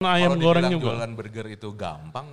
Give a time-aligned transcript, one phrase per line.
[0.00, 0.84] ayam Kalau goreng juga.
[0.96, 2.24] jualan burger itu gampang,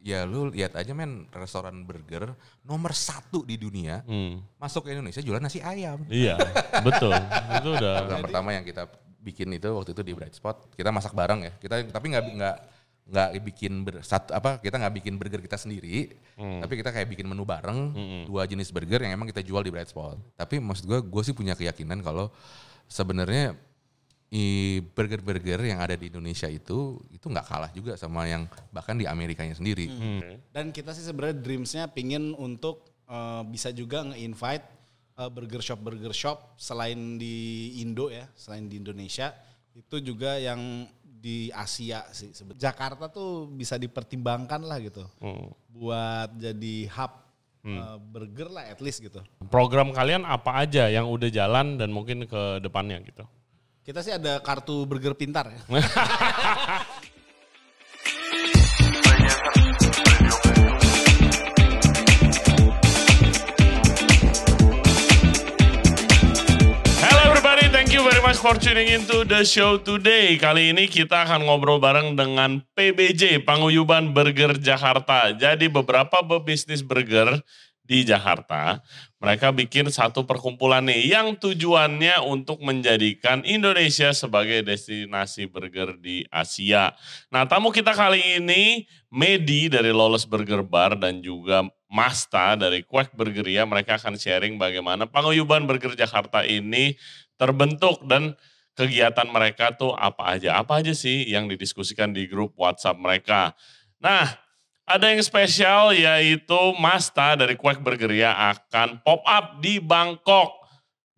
[0.00, 2.32] ya lu lihat aja men restoran burger
[2.64, 4.40] nomor satu di dunia Hmm.
[4.56, 6.00] masuk ke Indonesia jualan nasi ayam.
[6.08, 6.40] Iya,
[6.80, 7.12] betul.
[7.60, 7.92] Itu udah.
[8.00, 8.88] Program pertama yang kita
[9.20, 11.52] bikin itu waktu itu di Bright Spot, kita masak bareng ya.
[11.52, 12.56] Kita tapi nggak nggak
[13.10, 17.28] nggak bikin ber, satu apa kita nggak bikin burger kita sendiri, tapi kita kayak bikin
[17.28, 17.92] menu bareng
[18.24, 20.16] dua jenis burger yang emang kita jual di Bright Spot.
[20.32, 22.32] Tapi maksud gue, gue sih punya keyakinan kalau
[22.86, 23.60] sebenarnya
[24.80, 29.52] burger-burger yang ada di Indonesia itu itu nggak kalah juga sama yang bahkan di Amerikanya
[29.52, 29.90] sendiri.
[30.48, 34.64] Dan kita sih sebenarnya dreamsnya pingin untuk eh, bisa juga nge-invite
[35.18, 37.36] eh, burger shop burger shop selain di
[37.82, 39.34] Indo ya, selain di Indonesia
[39.70, 42.30] itu juga yang di Asia sih.
[42.30, 45.50] Sebe- Jakarta tuh bisa dipertimbangkan lah gitu, Hmm.
[45.68, 47.12] buat jadi hub
[47.60, 49.20] eh, burger lah at least gitu.
[49.52, 53.26] Program kalian apa aja yang udah jalan dan mungkin ke depannya gitu?
[53.80, 55.60] Kita sih ada kartu burger pintar ya.
[68.20, 70.38] Much for tuning into the show today.
[70.38, 75.34] Kali ini kita akan ngobrol bareng dengan PBJ, Panguyuban Burger Jakarta.
[75.34, 77.42] Jadi beberapa pebisnis burger
[77.90, 78.78] di Jakarta,
[79.18, 86.94] mereka bikin satu perkumpulan nih yang tujuannya untuk menjadikan Indonesia sebagai destinasi burger di Asia.
[87.34, 93.18] Nah tamu kita kali ini Medi dari Lawless Burger Bar dan juga Masta dari Quack
[93.18, 93.66] Burgeria.
[93.66, 96.94] Mereka akan sharing bagaimana panguyuban burger Jakarta ini
[97.34, 98.38] terbentuk dan
[98.78, 100.62] kegiatan mereka tuh apa aja.
[100.62, 103.58] Apa aja sih yang didiskusikan di grup WhatsApp mereka.
[103.98, 104.30] Nah,
[104.90, 110.60] ada yang spesial yaitu Masta dari Quack Burgeria akan pop up di Bangkok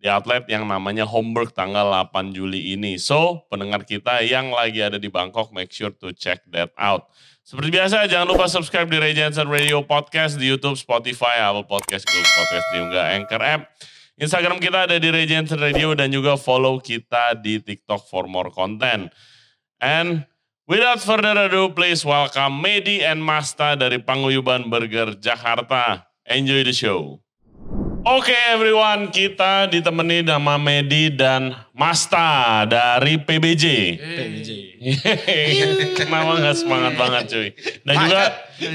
[0.03, 2.99] di outlet yang namanya Homburg tanggal 8 Juli ini.
[2.99, 7.07] So, pendengar kita yang lagi ada di Bangkok, make sure to check that out.
[7.47, 9.15] Seperti biasa, jangan lupa subscribe di Ray
[9.47, 13.61] Radio Podcast di YouTube, Spotify, Apple Podcast, Google Podcast, dan juga Anchor App.
[14.19, 19.07] Instagram kita ada di Ray Radio dan juga follow kita di TikTok for more content.
[19.79, 20.27] And
[20.67, 26.07] without further ado, please welcome Medi and Masta dari Panguyuban Burger Jakarta.
[26.23, 27.19] Enjoy the show.
[28.03, 33.63] Oke everyone, kita ditemani sama Medi dan Masta dari PBJ.
[33.95, 34.49] PBJ.
[36.03, 37.47] Kenapa nggak semangat banget cuy?
[37.87, 38.23] Dan juga,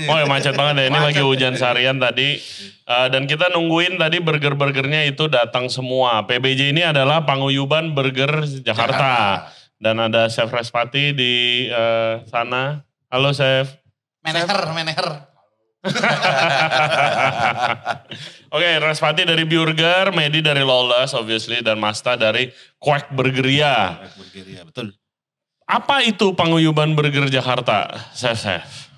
[0.08, 0.84] oh ya macet banget ya.
[0.88, 2.40] Ini lagi hujan seharian tadi.
[2.88, 6.24] Eh, dan kita nungguin tadi burger-burgernya itu datang semua.
[6.24, 9.44] PBJ ini adalah Panguyuban Burger Jakarta.
[9.78, 12.82] Dan ada Chef Respati di eh, sana.
[13.08, 13.78] Halo Chef.
[14.26, 15.08] Meneher, meneher.
[18.54, 22.50] Oke, Respati dari Burger, Medi dari Lawless obviously, dan Masta dari
[22.82, 24.02] Quack Burgeria.
[24.18, 24.90] Burgeria, betul.
[25.68, 28.90] Apa itu panguyuban burger Jakarta, Chef Chef?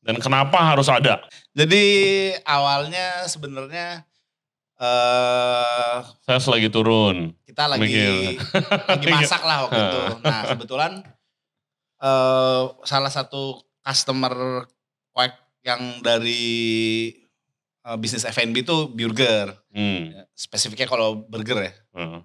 [0.00, 1.26] Dan kenapa harus ada?
[1.50, 1.82] Jadi
[2.46, 4.06] awalnya sebenarnya
[4.78, 7.34] eh Chef lagi turun.
[7.50, 8.38] Kita lagi Mikir.
[8.94, 10.00] lagi masak lah waktu itu.
[10.22, 10.92] Nah kebetulan
[11.98, 14.64] eh salah satu customer
[15.10, 17.10] Quack yang dari
[17.82, 19.50] eh, bisnis F&B itu burger.
[19.74, 20.14] Hmm.
[20.32, 21.72] Spesifiknya kalau burger ya.
[21.92, 22.22] Hmm.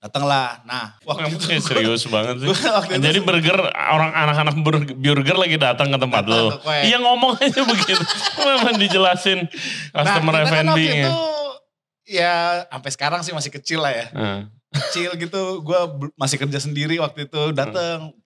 [0.00, 0.64] Datanglah.
[0.64, 2.48] Nah waktu itu serius banget sih.
[2.78, 6.48] Waktu itu Jadi burger orang anak-anak bur- burger lagi datang ke tempat Datang lu.
[6.48, 6.82] ke Quack.
[6.88, 8.02] Iya ngomong aja begitu.
[8.48, 9.38] Memang dijelasin
[9.92, 11.04] customer nah, kita kan waktu F&B-nya.
[11.04, 11.18] itu
[12.08, 14.06] ya sampai sekarang sih masih kecil lah ya.
[14.10, 14.40] Hmm.
[14.68, 15.80] Kecil gitu, gue
[16.14, 18.16] masih kerja sendiri waktu itu dateng.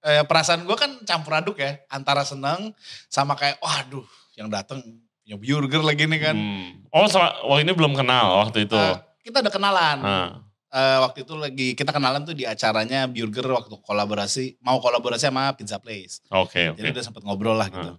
[0.00, 2.72] Eh, perasaan gue kan campur aduk ya, antara seneng
[3.06, 4.80] sama kayak, waduh yang dateng
[5.20, 6.36] punya burger lagi nih kan.
[6.36, 6.88] Hmm.
[6.90, 8.74] Oh, sama- wah ini belum kenal waktu itu.
[8.74, 9.98] Eh, kita udah kenalan.
[10.00, 10.30] Ah.
[10.70, 15.50] Eh, waktu itu lagi kita kenalan tuh di acaranya burger waktu kolaborasi, mau kolaborasi sama
[15.52, 16.22] Pizza Place.
[16.30, 16.78] Oke, oke.
[16.78, 17.98] Jadi udah sempet ngobrol lah gitu.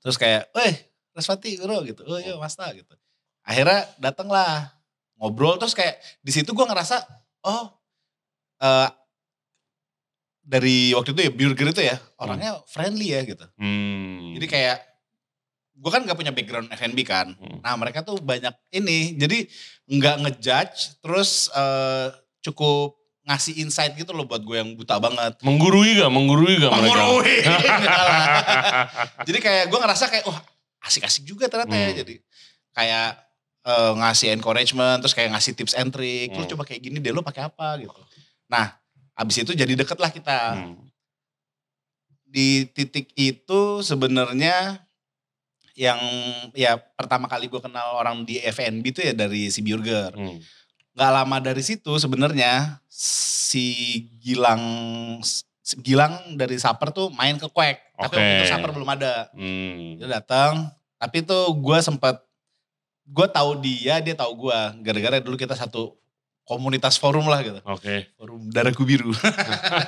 [0.00, 0.74] Terus kayak, weh
[1.14, 2.90] Raswati bro gitu, oh iya Masta gitu.
[3.44, 4.72] Akhirnya dateng lah,
[5.20, 7.04] ngobrol terus kayak di situ gue ngerasa,
[7.44, 7.70] oh
[8.64, 8.90] eh
[10.44, 13.44] dari waktu itu ya burger itu ya orangnya friendly ya gitu.
[13.56, 14.36] Hmm.
[14.36, 14.78] Jadi kayak
[15.74, 17.32] gue kan gak punya background F&B kan.
[17.34, 17.58] Hmm.
[17.64, 19.48] Nah mereka tuh banyak ini, jadi
[19.88, 22.12] nggak ngejudge, terus eh,
[22.44, 25.40] cukup ngasih insight gitu loh buat gue yang buta banget.
[25.40, 26.12] Menggurui gak?
[26.12, 26.72] Menggurui gak?
[26.76, 27.36] Menggurui.
[29.28, 30.44] Jadi kayak gue ngerasa kayak wah
[30.84, 31.88] asik-asik juga ternyata ya.
[31.88, 31.98] Hmm.
[32.04, 32.14] Jadi
[32.76, 33.23] kayak
[33.64, 36.30] eh, ngasih encouragement, terus kayak ngasih tips and trick.
[36.30, 36.50] Lu Hmm.
[36.52, 37.96] coba kayak gini deh, lu pakai apa gitu.
[38.46, 38.76] Nah,
[39.16, 40.38] abis itu jadi deket lah kita.
[40.54, 40.84] Hmm.
[42.24, 44.84] Di titik itu sebenarnya
[45.74, 45.98] yang
[46.54, 50.14] ya pertama kali gue kenal orang di FNB itu ya dari si Burger.
[50.14, 50.38] Hmm.
[50.94, 53.66] Gak lama dari situ sebenarnya si
[54.22, 54.62] Gilang
[55.80, 57.96] Gilang dari Saper tuh main ke Quack.
[57.96, 58.18] Tapi Oke.
[58.20, 59.32] waktu itu Saper belum ada.
[59.32, 59.96] Hmm.
[59.96, 60.68] Dia datang,
[61.00, 62.20] tapi tuh gue sempet,
[63.04, 64.58] gue tahu dia, dia tahu gue.
[64.80, 65.96] Gara-gara dulu kita satu
[66.44, 67.60] komunitas forum lah gitu.
[67.64, 68.08] Oke.
[68.16, 69.12] Forum Darahku Biru.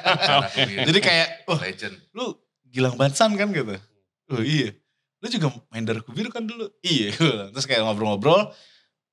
[0.88, 1.96] Jadi kayak, wah legend.
[2.16, 2.36] lu
[2.68, 3.76] Gilang Bansan kan gitu.
[4.32, 4.72] Oh iya.
[5.20, 6.68] Lu juga main Darahku Biru kan dulu.
[6.84, 7.12] Iya.
[7.52, 8.52] Terus kayak ngobrol-ngobrol.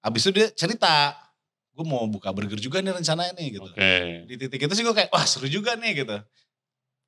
[0.04, 1.16] Habis itu dia cerita.
[1.74, 3.66] Gue mau buka burger juga nih rencananya nih gitu.
[3.66, 3.94] Oke.
[4.30, 6.22] Di titik itu sih gue kayak, wah seru juga nih gitu.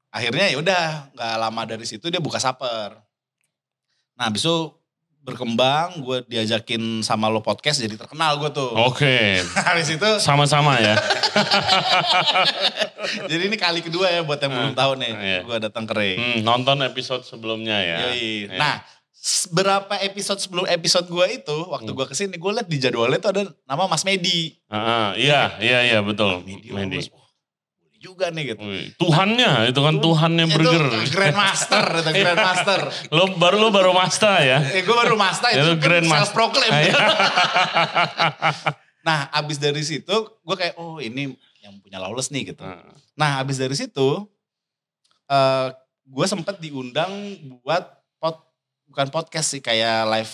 [0.10, 0.84] Akhirnya ya udah
[1.14, 2.98] nggak lama dari situ dia buka saper.
[4.18, 4.74] Nah habis itu
[5.26, 8.70] berkembang, gue diajakin sama lo podcast jadi terkenal gue tuh.
[8.78, 9.42] Oke.
[9.68, 10.94] habis itu, Sama-sama ya.
[13.30, 15.40] jadi ini kali kedua ya buat yang belum tahu nih, Iya.
[15.44, 16.14] gue datang ke Ray.
[16.16, 17.98] Hmm, nonton episode sebelumnya ya.
[18.10, 18.54] Yoi.
[18.54, 18.58] Iya.
[18.62, 18.76] Nah,
[19.50, 21.98] berapa episode sebelum episode gue itu, waktu Hmm.
[21.98, 24.54] gue ke sini, gue liat di jadwalnya tuh ada nama Mas Medi.
[24.70, 26.46] Ah, iya, iya, iya betul.
[26.46, 27.00] Medi, Medi.
[28.06, 28.62] Juga nih gitu.
[28.62, 30.84] Wih, Tuhannya, itu kan Tuhannya burger.
[31.02, 32.80] Itu Grandmaster, itu Grandmaster.
[33.10, 34.58] Lo baru lo baru master ya.
[34.62, 36.18] eh, gue baru master itu, Itu kan Grandmaster.
[36.22, 36.70] self-proclaim.
[36.70, 36.96] Ah, iya.
[39.08, 42.62] nah, abis dari situ, gue kayak, oh ini yang punya Lawless nih gitu.
[42.62, 42.82] Ah,
[43.16, 44.28] Nah, abis dari situ,
[45.26, 45.68] eh
[46.06, 47.10] gue sempet diundang
[47.64, 47.82] buat
[48.18, 48.36] pod,
[48.86, 50.34] bukan podcast sih, kayak live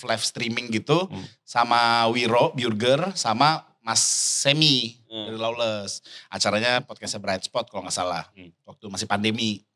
[0.00, 1.24] live streaming gitu, Hmm.
[1.42, 3.98] sama Wiro Burger, sama Mas
[4.40, 5.26] Semi Hmm.
[5.26, 5.98] dari Lawless.
[6.30, 8.54] Acaranya podcastnya Bright Spot kalau nggak salah, Hmm.
[8.62, 9.66] waktu masih pandemi.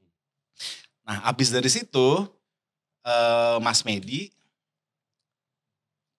[1.03, 2.23] Nah, abis dari situ,
[3.03, 4.31] eh Mas Medi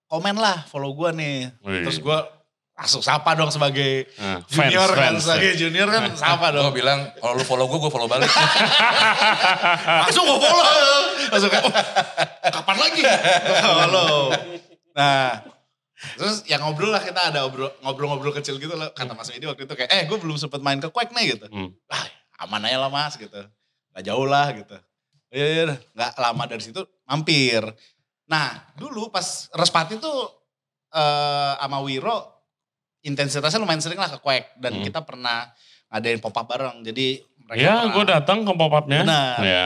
[0.06, 1.38] komen lah follow gue nih.
[1.62, 1.88] wih.
[1.88, 2.19] Terus gue
[2.75, 5.24] langsung sapa dong sebagai Ah, fans, junior kan, fans.
[5.24, 6.75] sebagai junior kan sapa Gue dong.
[6.75, 8.27] bilang, kalau lu follow gue, gue follow balik.
[10.03, 10.68] langsung gue follow.
[11.25, 11.74] Langsung kayak, "Oh,
[12.51, 13.01] kapan lagi?
[13.65, 14.15] Follow.
[14.94, 15.55] Nah,
[16.13, 18.90] terus yang ngobrol lah kita ada obrol- ngobrol-ngobrol kecil gitu loh.
[18.92, 21.48] Kata Mas Medi waktu itu kayak, eh gue belum sempet main ke Quack nih gitu.
[21.48, 21.74] Hmm.
[21.88, 22.06] Ah
[22.42, 23.42] aman aja lah mas gitu.
[23.92, 24.75] Gak jauh lah gitu.
[25.30, 25.75] Iya, iya, iya.
[25.92, 27.63] gak lama dari situ mampir.
[28.25, 30.30] Nah dulu pas Respati tuh
[30.90, 32.31] eh sama Wiro
[33.01, 34.58] intensitasnya lumayan sering lah ke Quack.
[34.58, 34.84] Dan Hmm.
[34.84, 35.48] kita pernah
[35.88, 36.81] ngadain pop up bareng.
[36.81, 39.00] Jadi mereka Ya, pernah- gue datang ke pop up-nya.
[39.01, 39.38] Benar.
[39.40, 39.66] Ya.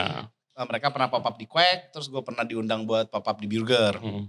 [0.52, 3.48] Eh, mereka pernah pop up di Quack, terus gue pernah diundang buat pop up di
[3.48, 3.96] Burger.
[3.96, 4.28] Hmm.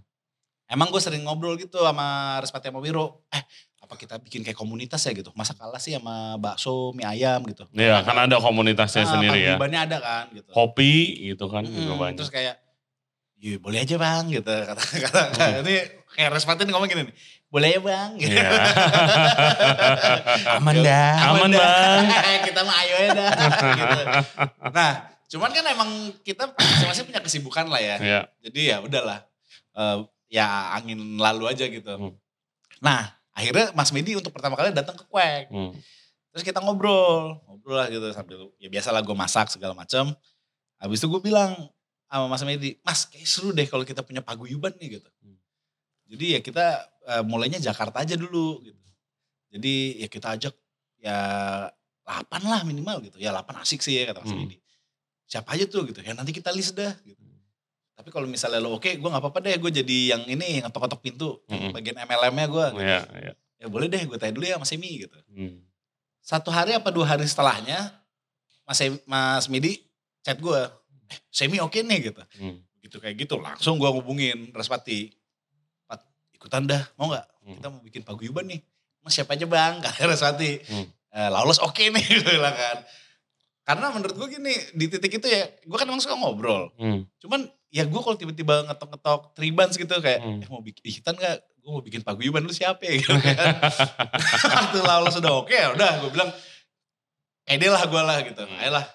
[0.71, 3.43] Emang gue sering ngobrol gitu sama Respati sama Wiro, eh
[3.77, 7.67] apa kita bikin kayak komunitas ya gitu, masa kalah sih sama bakso, mie ayam gitu.
[7.75, 9.59] Ya, kan ada komunitasnya Ah, sendiri ya.
[9.59, 10.47] paguyubannya ada kan gitu.
[10.49, 10.95] Kopi
[11.27, 12.15] gitu kan Mm, juga banyak.
[12.15, 12.55] terus kayak,
[13.37, 14.47] iya boleh aja bang gitu.
[14.47, 15.59] Kata, kata, Hmm.
[15.67, 15.75] ini
[16.15, 17.15] kayak Respati ngomong gini nih,
[17.51, 18.31] boleh ya bang gitu.
[18.31, 18.47] Iya.
[20.55, 21.13] Aman dah.
[21.27, 21.59] Aman, dah.
[21.59, 22.05] Bang.
[22.47, 23.31] kita mah ayo ya dah.
[23.75, 23.99] gitu.
[24.71, 24.91] Nah
[25.27, 25.89] cuman kan emang
[26.23, 27.95] kita masing-masing punya kesibukan lah ya.
[27.99, 28.19] Ya.
[28.39, 29.27] Jadi ya udahlah.
[29.73, 29.97] Eh,
[30.31, 31.91] ya angin lalu aja gitu.
[31.91, 32.15] Hmm.
[32.79, 35.51] Nah akhirnya Mas Medi untuk pertama kali datang ke Quack.
[35.51, 35.75] Hmm.
[36.31, 37.35] Terus kita ngobrol.
[37.43, 40.15] Ngobrol lah gitu sambil ya biasa lah gue masak segala macam.
[40.79, 41.53] Habis itu gue bilang
[42.07, 45.09] sama Mas Medi, Mas kayak seru deh kalau kita punya paguyuban nih gitu.
[45.19, 45.37] Hmm.
[46.07, 46.65] Jadi ya kita
[47.11, 48.79] eh, mulainya Jakarta aja dulu gitu.
[49.51, 50.55] Jadi ya kita ajak
[51.03, 51.17] ya
[52.07, 53.19] 8 lah minimal gitu.
[53.19, 54.47] Ya 8 asik sih ya kata Mas Hmm.
[54.47, 54.57] Medi.
[55.27, 55.99] Siapa aja tuh gitu.
[55.99, 57.19] Ya nanti kita list dah gitu.
[57.95, 59.55] Tapi kalau misalnya lo oke, gue nggak apa-apa deh.
[59.61, 61.29] Gue jadi yang ini, yang ngetok-ngetok pintu.
[61.45, 61.69] Mm-mm.
[61.75, 62.65] Bagian MLM-nya gue.
[62.81, 63.33] Ya, ya.
[63.61, 65.13] Ya boleh deh, gue tanya dulu ya Mas Emi gitu.
[65.29, 65.61] Hmm.
[66.21, 67.93] Satu hari apa dua hari setelahnya,
[68.65, 69.85] Mas, Em- Mas Midi
[70.25, 70.59] chat gue.
[71.13, 72.21] Eh, Semi oke nih gitu.
[72.41, 72.57] Hmm.
[72.81, 73.37] Gitu kayak gitu.
[73.37, 75.13] Langsung gue hubungin Raspati.
[75.85, 76.01] Pat,
[76.33, 77.27] ikutan dah, mau gak?
[77.45, 77.57] Hmm.
[77.61, 78.65] Kita mau bikin paguyuban nih.
[79.05, 79.77] Mas siapa aja bang?
[79.85, 80.51] Kata Raspati.
[80.65, 80.85] Hmm.
[81.11, 82.81] Eh, Lawless oke nih, gue bilang kan.
[83.61, 86.73] Karena menurut gue gini, di titik itu ya, gue kan emang suka ngobrol.
[86.81, 87.05] Hmm.
[87.21, 90.43] Cuman ya gue kalau tiba-tiba ngetok-ngetok tribans gitu kayak, Hmm.
[90.43, 91.39] eh mau bikin, hitan gak?
[91.57, 92.99] Gue mau bikin paguyuban lu siapa ya?
[92.99, 93.55] Gitu kan.
[94.59, 96.29] Waktu Lawless udah oke ya udah gue bilang,
[97.41, 98.43] pede lah gue lah gitu.
[98.43, 98.59] Hmm.
[98.59, 98.85] Ayolah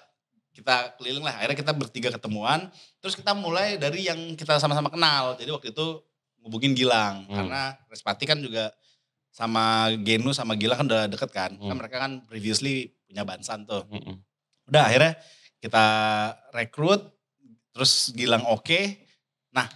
[0.53, 1.33] kita keliling lah.
[1.37, 2.69] Akhirnya kita bertiga ketemuan.
[2.97, 5.37] Terus kita mulai dari yang kita sama-sama kenal.
[5.37, 5.85] Jadi waktu itu
[6.41, 7.25] ngubungin Gilang.
[7.25, 7.33] Hmm.
[7.33, 8.69] Karena Respati kan juga
[9.29, 11.51] sama Genu sama Gilang kan udah deket kan.
[11.53, 11.77] Kan Hmm.
[11.77, 13.85] mereka kan previously punya Bansan tuh.
[13.89, 14.21] Hmm.
[14.65, 15.13] Udah akhirnya
[15.57, 15.85] kita
[16.51, 17.16] rekrut,
[17.77, 18.97] terus Gilang oke.
[19.53, 19.69] Nah,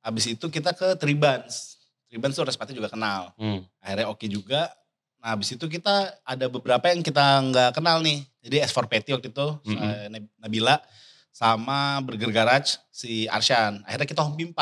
[0.00, 1.82] habis itu kita ke Tribans.
[2.06, 3.34] Tribans tuh Respati juga kenal.
[3.34, 3.66] Hmm.
[3.78, 4.70] Akhirnya oke juga.
[5.18, 8.22] Nah, habis itu kita ada beberapa yang kita nggak kenal nih.
[8.40, 9.76] Jadi S4 Petty waktu itu, Mm-mm.
[9.76, 10.80] eh, Nab- Nabila,
[11.28, 13.84] sama Burger Garage, si Arsyan.
[13.84, 14.54] Akhirnya kita home.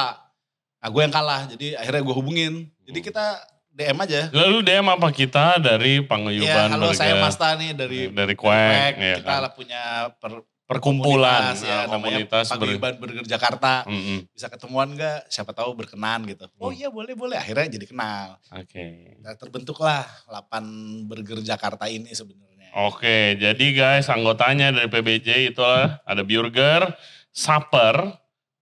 [0.78, 1.47] Nah, gue yang kalah.
[1.47, 2.52] Jadi akhirnya gue hubungin.
[2.83, 3.07] Jadi Hmm.
[3.07, 3.25] kita
[3.71, 4.21] DM aja.
[4.33, 8.75] Lalu DM apa kita dari Iya, Panguyuban halo saya Burger, Masta nih dari dari Quack.
[8.75, 9.38] Quack, ya kita kan?
[9.38, 9.83] lah punya
[10.18, 13.73] per- perkumpulan komunitas, ya, ya, namanya komunitas ber- Paguyuban Burger Jakarta.
[13.83, 14.29] Mm-mm.
[14.29, 15.25] Bisa ketemuan gak?
[15.27, 16.45] Siapa tahu berkenan gitu.
[16.55, 16.77] Oh Hmm.
[16.77, 17.35] iya boleh boleh.
[17.35, 18.37] Akhirnya jadi kenal.
[18.53, 19.17] Oke.
[19.19, 20.61] Nah, terbentuklah 8
[21.03, 22.69] Burger Jakarta ini sebenarnya.
[22.79, 25.65] Oke, jadi guys anggotanya dari PBJ itu
[25.99, 26.93] ada Burger,
[27.33, 28.13] Supper,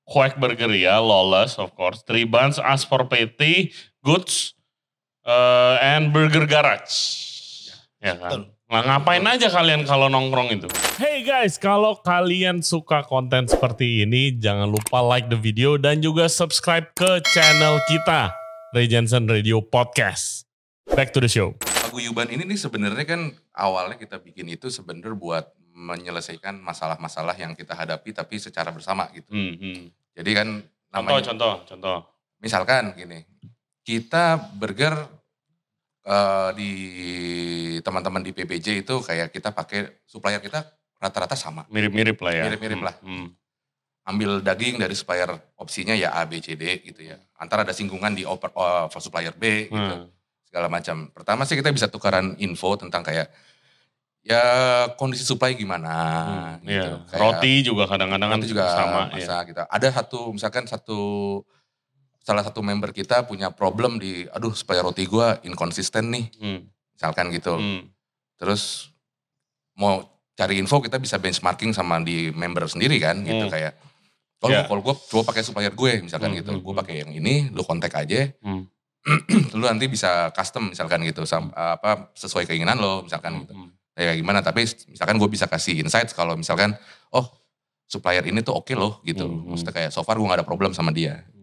[0.04, 4.54] Quack Burger ya, Lawless of course, Three Buns, As for Patty, Goods,
[5.26, 6.94] uh, and Burger Garage.
[7.98, 8.30] Ya kan?
[8.30, 8.42] Betul.
[8.66, 10.66] Nah, ngapain aja kalian kalau nongkrong itu?
[10.98, 16.26] Hey guys, kalau kalian suka konten seperti ini, jangan lupa like the video dan juga
[16.26, 18.34] subscribe ke channel kita,
[18.74, 20.50] Ray Jensen Radio Podcast.
[20.98, 21.54] Back to the show.
[21.62, 27.70] Paguyuban ini nih sebenarnya kan awalnya kita bikin itu sebenarnya buat menyelesaikan masalah-masalah yang kita
[27.70, 29.30] hadapi tapi secara bersama gitu.
[29.30, 29.94] Hmm, hmm.
[30.18, 30.48] Jadi kan
[30.90, 31.98] Contoh, namanya contoh, contoh.
[32.42, 33.22] misalkan gini,
[33.86, 35.06] kita burger
[36.06, 36.70] eh, di
[37.80, 40.62] teman-teman di PBJ itu kayak kita pakai supplier kita
[40.96, 41.66] rata-rata sama.
[41.68, 42.44] Mirip-mirip lah ya.
[42.46, 42.96] Mirip-mirip Hmm, lah.
[43.02, 43.26] hmm.
[44.06, 47.18] Ambil daging dari supplier opsinya ya A, B, C, D gitu ya.
[47.36, 49.74] Antara ada singgungan di oper, eh, supplier B gitu.
[49.76, 50.08] Hmm.
[50.46, 51.10] segala macam.
[51.10, 53.28] Pertama sih kita bisa tukaran info tentang kayak
[54.22, 54.40] ya
[54.94, 55.94] kondisi supply gimana
[56.58, 56.90] Hmm, gitu.
[56.96, 57.02] iya.
[57.06, 59.00] Kayak Roti juga kadang-kadang kan juga sama.
[59.10, 59.46] masa ya.
[59.46, 59.60] gitu.
[59.60, 60.98] Ada satu misalkan satu
[62.26, 66.26] salah satu member kita punya problem di aduh supaya roti gua inkonsisten nih.
[66.36, 66.60] Hmm,
[66.92, 67.54] misalkan gitu.
[67.54, 67.86] hmm,
[68.36, 68.90] Terus
[69.74, 70.02] mau
[70.34, 73.52] cari info kita bisa benchmarking sama di member sendiri kan gitu Hmm.
[73.52, 73.72] kayak
[74.36, 74.68] kalau Ya.
[74.68, 76.80] kalau gue coba pakai supplier gue misalkan Hmm, gitu, hmm, gue hmm.
[76.82, 78.62] pakai yang ini, lu kontak aja, hmm,
[79.56, 83.52] lu nanti bisa custom misalkan gitu sam- apa sesuai keinginan lo misalkan hmm, gitu.
[83.54, 83.68] hmm.
[83.96, 84.44] kayak gimana?
[84.44, 84.60] Tapi
[84.92, 86.76] misalkan gue bisa kasih insights kalau misalkan
[87.10, 87.24] oh
[87.88, 89.24] supplier ini tuh oke loh gitu.
[89.24, 91.24] Hmm, maksudnya kayak so far gue gak ada problem sama dia.
[91.24, 91.35] gitu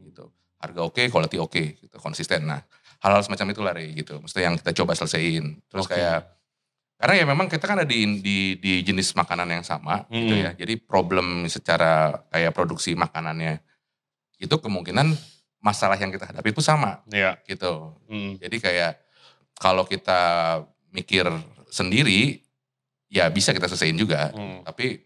[0.63, 2.63] harga oke quality oke gitu konsisten nah
[3.03, 5.99] hal-hal semacam itu lah Rey, gitu maksudnya yang kita coba selesaiin terus Oke.
[5.99, 6.23] kayak
[6.95, 10.43] karena ya memang kita kan ada di, di, di jenis makanan yang sama gitu Hmm.
[10.47, 13.59] ya jadi problem secara kayak produksi makanannya
[14.39, 15.11] itu kemungkinan
[15.59, 17.35] masalah yang kita hadapi itu sama Iya.
[17.43, 18.39] gitu hmm.
[18.39, 18.93] jadi kayak
[19.59, 20.21] kalau kita
[20.93, 21.25] mikir
[21.73, 22.41] sendiri,
[23.09, 24.29] ya bisa kita selesaiin juga.
[24.29, 24.61] Hmm.
[24.61, 25.01] Tapi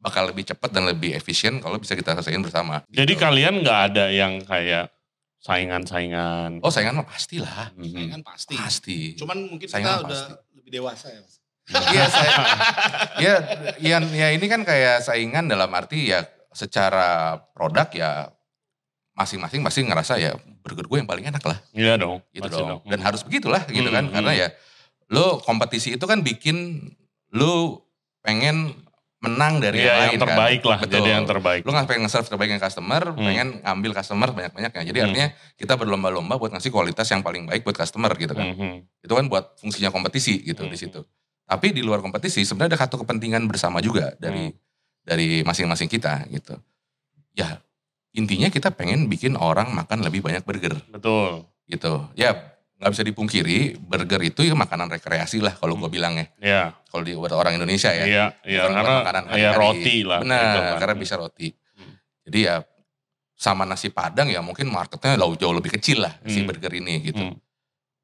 [0.00, 2.84] bakal lebih cepat dan lebih efisien kalau bisa kita selesaiin bersama.
[2.92, 3.24] Jadi gitu.
[3.24, 4.92] kalian nggak ada yang kayak
[5.40, 6.60] saingan-saingan.
[6.60, 7.72] Oh saingan mah pastilah.
[7.74, 8.12] Mhm.
[8.12, 8.54] Kan pasti.
[8.54, 8.98] Pasti.
[9.14, 10.54] Cuman mungkin Saingan kita udah pasti.
[10.54, 11.34] lebih dewasa ya mas.
[11.70, 12.32] Iya saya,
[13.16, 13.34] ya,
[13.78, 18.10] ya, ya ini kan kayak saingan dalam arti ya secara produk ya
[19.12, 22.24] masing-masing pasti ngerasa ya burger gue yang paling enak lah Iya dong.
[22.32, 22.80] gitu pasti dong.
[22.84, 24.04] Dan harus begitulah gitu Hmm, kan.
[24.08, 24.14] hmm.
[24.18, 24.48] Karena ya
[25.10, 26.90] lo kompetisi itu kan bikin
[27.30, 27.86] lo
[28.20, 28.74] pengen
[29.20, 30.70] menang dari Iya, yang yang lain terbaik kan.
[30.72, 30.78] lah.
[30.80, 31.60] Jadi yang terbaik.
[31.62, 33.20] Lo nggak pengen nge-serve terbaiknya customer, Hmm.
[33.20, 34.82] pengen ngambil customer banyak-banyaknya.
[34.82, 35.06] Jadi Hmm.
[35.06, 38.56] artinya kita berlomba-lomba buat ngasih kualitas yang paling baik buat customer gitu kan.
[38.56, 39.04] Mhm.
[39.04, 40.72] Itu kan buat fungsinya kompetisi gitu Hmm.
[40.72, 41.04] di situ.
[41.44, 44.56] Tapi di luar kompetisi sebenarnya ada satu kepentingan bersama juga dari Hmm.
[45.00, 46.56] dari masing-masing kita gitu.
[47.34, 47.60] Ya
[48.12, 51.44] intinya kita pengen bikin orang makan lebih banyak burger Betul.
[51.66, 52.08] gitu.
[52.14, 56.26] Ya nggak bisa dipungkiri burger itu ya makanan rekreasi lah kalau gue bilang ya.
[56.40, 56.62] Iya.
[56.88, 58.04] Kalau di buat orang Indonesia ya.
[58.04, 59.60] Iya, iya Bukan buat karena makanan ya hari-hari.
[59.60, 60.18] roti lah.
[60.24, 60.74] Benar, gitu kan.
[60.80, 61.48] karena bisa roti.
[61.76, 61.92] Hmm.
[62.24, 62.54] Jadi ya
[63.36, 66.48] sama nasi padang ya mungkin marketnya jauh jauh lebih kecil lah si Hmm.
[66.48, 67.20] burger ini gitu.
[67.20, 67.36] Hmm.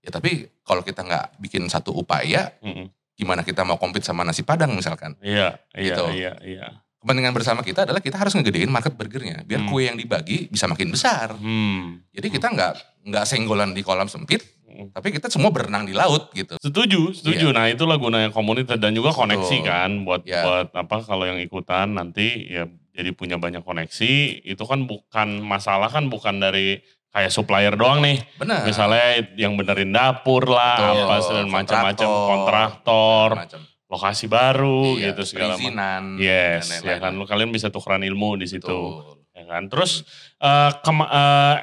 [0.00, 3.16] Ya tapi kalau kita nggak bikin satu upaya, Mhm.
[3.16, 5.16] gimana kita mau compete sama nasi padang misalkan?
[5.18, 6.04] Iya, iya, Gitu.
[6.14, 6.66] iya, iya.
[6.96, 9.68] Kepentingan bersama kita adalah kita harus ngegedein market burgernya, biar Hmm.
[9.68, 11.32] kue yang dibagi bisa makin besar.
[11.32, 12.02] Hmm.
[12.10, 12.72] Jadi kita nggak
[13.06, 14.90] nggak senggolan di kolam sempit, Hmm.
[14.90, 16.58] tapi kita semua berenang di laut gitu.
[16.58, 17.54] Setuju, setuju.
[17.54, 19.64] Nah itulah gunanya komunitas dan juga koneksi Betul.
[19.64, 20.42] kan buat Ya.
[20.42, 24.12] buat apa kalau yang ikutan nanti ya jadi punya banyak koneksi.
[24.42, 28.18] Itu kan bukan masalah kan bukan dari kayak supplier doang nih.
[28.36, 28.66] Benar.
[28.66, 31.00] Misalnya yang benerin dapur lah, Betul.
[31.00, 33.28] apa segala macam-macam Kontraktor.
[33.38, 33.60] Macam.
[33.86, 36.18] lokasi baru Iya, gitu segala macam.
[36.18, 38.66] Yes, dan ya kan lu kalian bisa tukeran ilmu di situ.
[38.66, 39.22] Betul.
[39.30, 39.70] Ya kan.
[39.70, 40.02] Terus
[40.36, 41.56] eh kema- eh,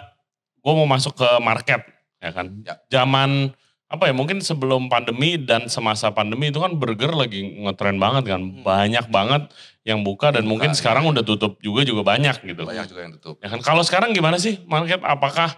[0.58, 1.84] gue mau masuk ke market
[2.24, 2.48] ya kan.
[2.64, 2.74] Ya.
[2.90, 3.52] Zaman
[3.92, 8.42] apa ya mungkin sebelum pandemi dan semasa pandemi itu kan burger lagi ngetren banget kan.
[8.42, 8.64] Hmm.
[8.66, 9.44] Banyak banget
[9.84, 11.10] yang buka dan Yang mungkin buka, sekarang ya.
[11.14, 12.64] udah tutup juga juga banyak gitu.
[12.64, 13.36] Banyak juga yang tutup.
[13.44, 15.54] Ya kan kalau sekarang gimana sih market apakah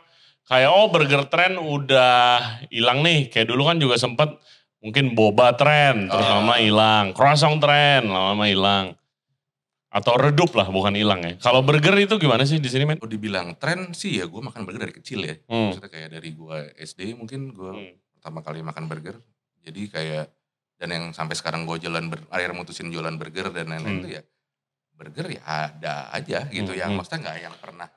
[0.49, 2.41] kayak oh burger trend udah
[2.73, 3.29] hilang nih.
[3.31, 4.35] Kayak dulu kan juga sempet
[4.83, 6.41] mungkin boba trend terus Oh.
[6.43, 8.99] lama hilang, croissant trend lama hilang.
[9.95, 11.39] Atau redup lah bukan hilang ya.
[11.39, 12.99] Kalau burger itu gimana sih di sini men?
[12.99, 15.39] Kalau dibilang tren sih ya gue makan burger dari kecil ya.
[15.47, 15.71] Hmm.
[15.71, 17.95] Maksudnya kayak dari gue SD mungkin gue Hmm.
[18.11, 19.15] pertama kali makan burger.
[19.63, 20.25] Jadi kayak
[20.75, 24.01] dan yang sampai sekarang gue jalan ber, akhirnya mutusin jualan burger dan lain-lain Hmm.
[24.03, 24.21] itu ya
[24.91, 26.99] burger ya ada aja gitu Hmm, yang hmm.
[26.99, 27.87] maksudnya nggak yang pernah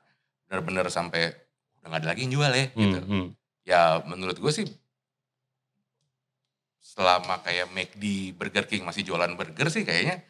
[0.47, 1.35] benar-benar sampai
[1.77, 2.99] udah nggak ada lagi yang jual ya Hmm, gitu.
[3.01, 3.25] hmm.
[3.63, 4.65] Ya menurut gue sih
[6.79, 8.03] selama kayak McD,
[8.33, 10.23] Burger King masih jualan burger sih kayaknya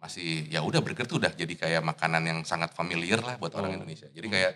[0.00, 3.70] masih ya udah burger tuh udah jadi kayak makanan yang sangat familiar lah buat orang
[3.70, 3.76] Oh.
[3.76, 4.08] Indonesia.
[4.08, 4.52] Jadi kayak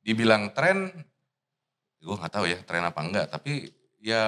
[0.00, 0.94] dibilang tren,
[1.98, 3.26] gue nggak tahu ya tren apa enggak.
[3.28, 3.66] Tapi
[3.98, 4.22] ya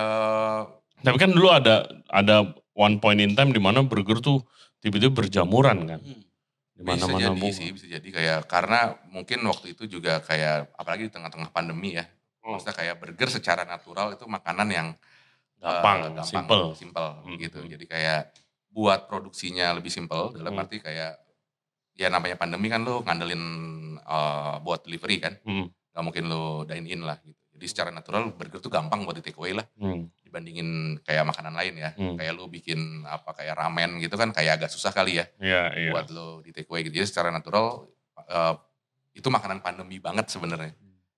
[0.98, 2.42] Tapi kan dulu ada ada
[2.74, 4.42] one point in time di mana burger tuh
[4.78, 6.00] tiba-tiba berjamuran kan.
[6.00, 6.26] Hmm.
[6.74, 10.74] Di Bisa mana-mana jadi bu- sih, bisa jadi kayak karena mungkin waktu itu juga kayak
[10.74, 12.06] apalagi di tengah-tengah pandemi ya.
[12.42, 12.54] Hmm.
[12.54, 14.88] Maksudnya kayak burger secara natural itu makanan yang
[15.56, 16.74] gampang, eh, simple.
[16.74, 17.34] simple Hmm.
[17.36, 17.62] gitu.
[17.62, 18.30] Jadi kayak
[18.68, 20.62] buat produksinya lebih simple dalam Hmm.
[20.62, 21.18] arti kayak
[21.94, 23.42] ya namanya pandemi kan lo ngandelin
[23.98, 25.34] eh, buat delivery kan.
[25.42, 25.66] Hmm.
[25.90, 27.34] Gak mungkin lo dine in lah gitu.
[27.58, 30.06] Jadi secara natural burger tuh gampang buat di take away lah Hmm.
[30.22, 31.90] dibandingin kayak makanan lain ya.
[31.98, 32.14] Hmm.
[32.14, 35.90] Kayak lo bikin apa kayak ramen gitu kan kayak agak susah kali ya Iya, iya.
[35.90, 37.02] buat lo di take away gitu.
[37.02, 37.90] Jadi secara natural
[38.22, 38.54] eh,
[39.18, 40.70] itu makanan pandemi banget sebenarnya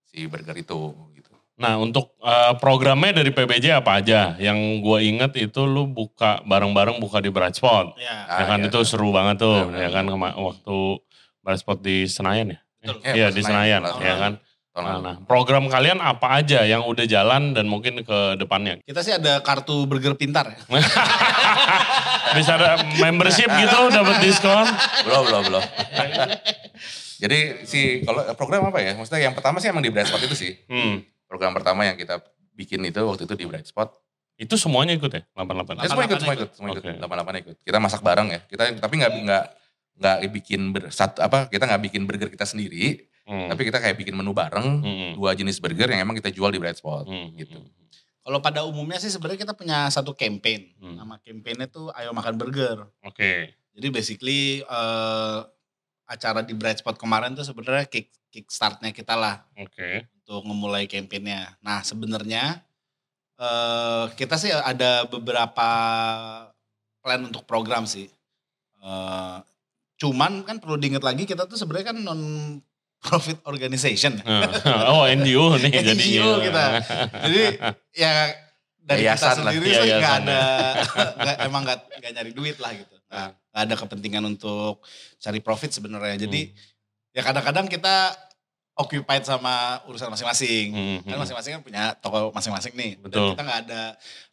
[0.08, 0.80] si burger itu
[1.12, 1.19] gitu.
[1.60, 4.34] Nah untuk eh, programnya dari PBJ apa aja?
[4.40, 7.92] Yang gue inget itu lu buka bareng-bareng buka di Bright Spot.
[8.00, 8.24] Ya.
[8.40, 8.72] ya kan iya.
[8.72, 9.68] itu seru banget tuh.
[9.68, 10.04] Benar, ya kan
[10.40, 10.76] waktu
[11.44, 12.58] Bright Spot di Senayan ya?
[12.80, 12.96] Betul.
[13.04, 14.32] Eh, Iya pas di Senayan, Senayan ya kan.
[14.70, 18.80] Nah, nah, program kalian apa aja yang udah jalan dan mungkin ke depannya?
[18.80, 20.56] Kita sih ada kartu burger pintar ya.
[22.38, 24.64] Bisa ada membership gitu dapat diskon?
[25.04, 25.64] belum belum belum
[27.22, 30.32] jadi si kalau program apa ya maksudnya yang pertama sih emang di Bright Spot itu
[30.32, 31.04] sih Hmm.
[31.30, 32.18] Program pertama yang kita
[32.52, 33.86] bikin itu waktu itu di Bright Spot
[34.34, 35.22] Itu semuanya ikut ya?
[35.36, 35.78] 88?
[35.78, 36.92] ya, semua ikut 88 semua ikut semua ikut Oke.
[36.98, 39.44] 88 ikut kita masak bareng ya kita tapi nggak nggak
[40.00, 43.46] nggak bikin ber, satu apa kita nggak bikin burger kita sendiri Hmm.
[43.46, 45.10] tapi kita kayak bikin menu bareng Hmm.
[45.14, 47.30] dua jenis burger yang emang kita jual di Bright Spot Hmm.
[47.36, 47.62] gitu
[48.20, 50.76] Kalau pada umumnya sih sebenarnya kita punya satu campaign.
[50.76, 50.98] Hmm.
[50.98, 52.84] Nama campaignnya tuh Ayo Makan Burger.
[53.00, 53.54] Oke.
[53.72, 55.38] Jadi basically eh,
[56.10, 60.10] acara di Bright Spot kemarin tuh sebenarnya kick kickstartnya kita lah Oke.
[60.18, 61.54] untuk memulai campaignnya.
[61.62, 62.58] Nah sebenarnya
[63.38, 65.68] eh, kita sih ada beberapa
[66.98, 68.10] plan untuk program sih.
[68.80, 69.36] Eh,
[69.96, 72.22] cuman kan perlu diingat lagi kita tuh sebenarnya kan non
[73.00, 74.18] profit organization.
[74.92, 76.38] oh NGO nih NGO jadinya.
[76.42, 76.64] kita.
[77.24, 77.42] Jadi
[77.94, 78.12] ya
[78.80, 79.52] dari kita Yayasan lah.
[79.54, 80.40] sendiri sih nggak ada
[81.22, 81.80] nggak- emang nggak
[82.12, 82.96] nyari duit lah gitu.
[83.10, 84.86] Nggak nggak ada kepentingan untuk
[85.18, 86.16] cari profit sebenarnya.
[86.22, 86.54] Jadi
[87.10, 88.14] ya kadang-kadang kita
[88.80, 90.66] occupied sama urusan masing-masing.
[90.72, 91.20] Hmm, Kan hmm.
[91.20, 92.92] masing-masing kan punya toko masing-masing nih.
[92.96, 93.12] Betul.
[93.12, 93.82] Dan kita nggak ada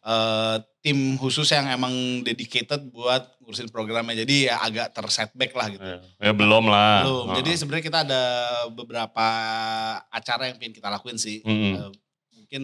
[0.08, 1.92] eh, tim khusus yang emang
[2.24, 4.24] dedicated buat ngurusin programnya.
[4.24, 5.84] Jadi ya agak tersetback lah gitu.
[5.84, 5.98] Ya,
[6.30, 7.04] ya belum lah.
[7.04, 7.26] Belum.
[7.28, 7.36] Oh.
[7.36, 8.22] Jadi sebenarnya kita ada
[8.72, 9.28] beberapa
[10.08, 11.44] acara yang pengen kita lakuin sih.
[11.44, 11.74] Hmm.
[11.76, 11.90] Eh,
[12.40, 12.62] mungkin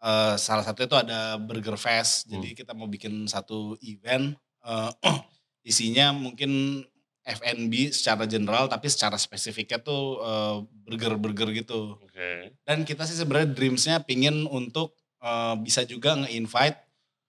[0.00, 2.24] eh, salah satu itu ada Burger Fest.
[2.24, 2.40] Hmm.
[2.40, 4.32] Jadi kita mau bikin satu event
[4.64, 4.90] eh,
[5.70, 6.82] isinya mungkin
[7.24, 10.56] F&B secara general tapi secara spesifiknya tuh eh,
[10.88, 11.96] burger-burger gitu.
[12.00, 12.52] Oke.
[12.64, 14.92] Dan kita sih sebenarnya dreamsnya pingin untuk
[15.24, 16.80] eh, bisa juga nge-invite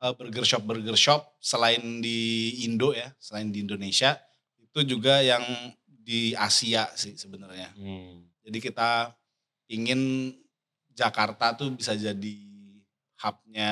[0.06, 4.14] burger shop burger shop selain di Indo ya, selain di Indonesia
[4.62, 5.42] itu juga yang
[5.88, 7.74] di Asia sih sebenarnya.
[7.74, 8.22] Hmm.
[8.46, 9.16] Jadi kita
[9.72, 10.30] ingin
[10.94, 12.36] Jakarta tuh bisa jadi
[13.24, 13.72] hubnya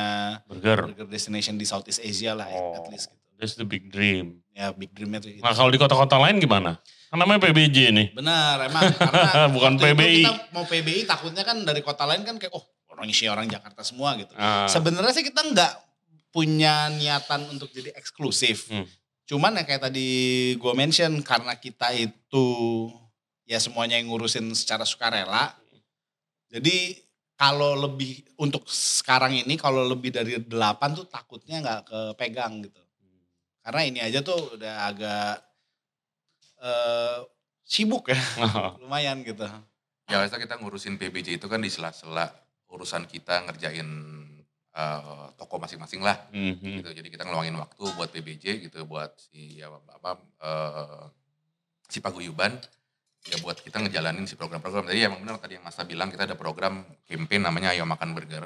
[0.49, 0.89] Burger.
[0.89, 2.73] burger destination di Southeast Asia lah ya, Oh.
[2.81, 3.22] at least gitu.
[3.37, 4.41] That's the big dream.
[4.53, 5.41] Ya big dreamnya tuh itu.
[5.41, 6.77] Nah kalau di kota-kota lain gimana?
[7.09, 8.07] Kan namanya PBJ nih.
[8.13, 10.23] Benar emang karena Bukan PBI.
[10.25, 13.81] kita mau PBI takutnya kan dari kota lain kan kayak oh orang isi orang Jakarta
[13.81, 14.33] semua gitu.
[14.37, 15.73] Ah, Sebenarnya sih kita nggak
[16.29, 18.69] punya niatan untuk jadi eksklusif.
[18.69, 18.85] Hmm.
[19.25, 20.09] Cuman ya kayak tadi
[20.57, 22.45] gue mention karena kita itu
[23.45, 25.53] ya semuanya yang ngurusin secara sukarela.
[26.53, 27.01] Jadi
[27.33, 32.82] kalau lebih untuk sekarang ini kalau lebih dari delapan tuh takutnya nggak kepegang gitu.
[33.63, 35.33] Karena ini aja tuh udah agak
[36.59, 37.19] eh,
[37.63, 38.19] sibuk ya,
[38.83, 39.47] lumayan gitu.
[40.03, 42.27] ya biasa kita ngurusin PBJ itu kan di sela-sela
[42.67, 43.87] urusan kita ngerjain
[44.73, 46.83] eh, toko masing-masing lah Mhm.
[46.83, 46.89] gitu.
[46.91, 51.03] Jadi kita ngeluangin waktu buat PBJ gitu, buat si apa, apa eh,
[51.87, 52.57] si paguyuban
[53.23, 54.91] ya buat kita ngejalanin si program-program.
[54.91, 58.43] Jadi emang benar tadi yang Masa bilang kita ada program campaign namanya Ayo Makan Burger.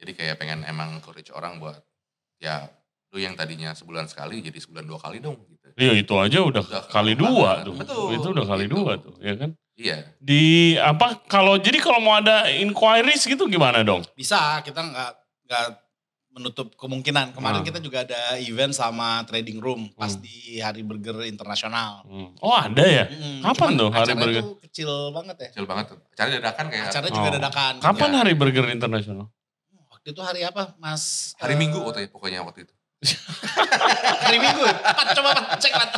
[0.00, 1.76] Jadi kayak pengen emang encourage orang buat
[2.40, 2.64] ya
[3.10, 5.66] lu yang tadinya sebulan sekali jadi sebulan dua kali dong gitu.
[5.74, 7.66] Iya itu aja udah, Udah kali dua banget.
[7.66, 7.74] tuh.
[7.74, 8.74] Betul, Itu udah kali gitu.
[8.76, 9.50] dua tuh, ya kan?
[9.74, 9.96] Iya.
[10.16, 10.42] Di
[10.76, 14.06] apa kalau jadi kalau mau ada inquiries gitu gimana dong?
[14.12, 15.10] Bisa, kita nggak
[15.44, 15.66] nggak
[16.30, 17.34] menutup kemungkinan.
[17.34, 17.66] Kemarin Hmm.
[17.66, 20.22] kita juga ada event sama trading room pas Hmm.
[20.22, 22.06] di Hari Burger Internasional.
[22.06, 22.30] Hmm.
[22.38, 23.10] Oh ada ya?
[23.10, 24.42] Mm, Kapan cuman tuh Hari Burger?
[24.44, 25.48] tuh kecil banget ya.
[25.50, 25.98] Kecil banget tuh.
[26.14, 27.34] Cari dadakan kayak Acaranya juga Oh.
[27.34, 27.72] dadakan.
[27.80, 28.16] Kapan Ya.
[28.22, 29.26] Hari Burger Internasional?
[29.90, 31.34] Waktu itu hari apa, Mas?
[31.36, 32.74] hari Eh, Minggu waktu pokoknya waktu itu.
[34.24, 34.64] Hari Minggu.
[34.68, 35.90] Pat, coba Pat, cek Pat.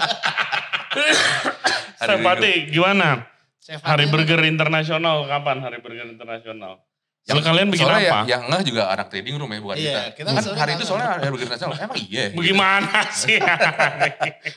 [1.99, 2.23] Hari Chef.
[2.23, 3.27] Pati, gimana?
[3.59, 6.83] Chef Hari Burger Internasional kapan Hari Burger Internasional?
[7.23, 8.19] Yang kalian bikin soalnya apa?
[8.27, 10.11] Ya, yang ngeh juga anak trading room ya bukan Iya, kita.
[10.11, 11.77] kita Kan soalnya hari itu soalnya ada burger nasional.
[11.79, 12.25] Emang iya.
[12.35, 13.39] Bagaimana sih?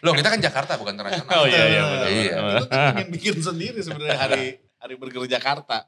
[0.02, 1.30] Loh kita kan Jakarta bukan internasional.
[1.30, 1.94] oh iya iya Betul.
[1.94, 2.10] benar.
[2.10, 2.34] Iya.
[2.66, 4.44] Kita pengen bikin sendiri sebenarnya hari
[4.82, 5.86] Hari Burger Jakarta.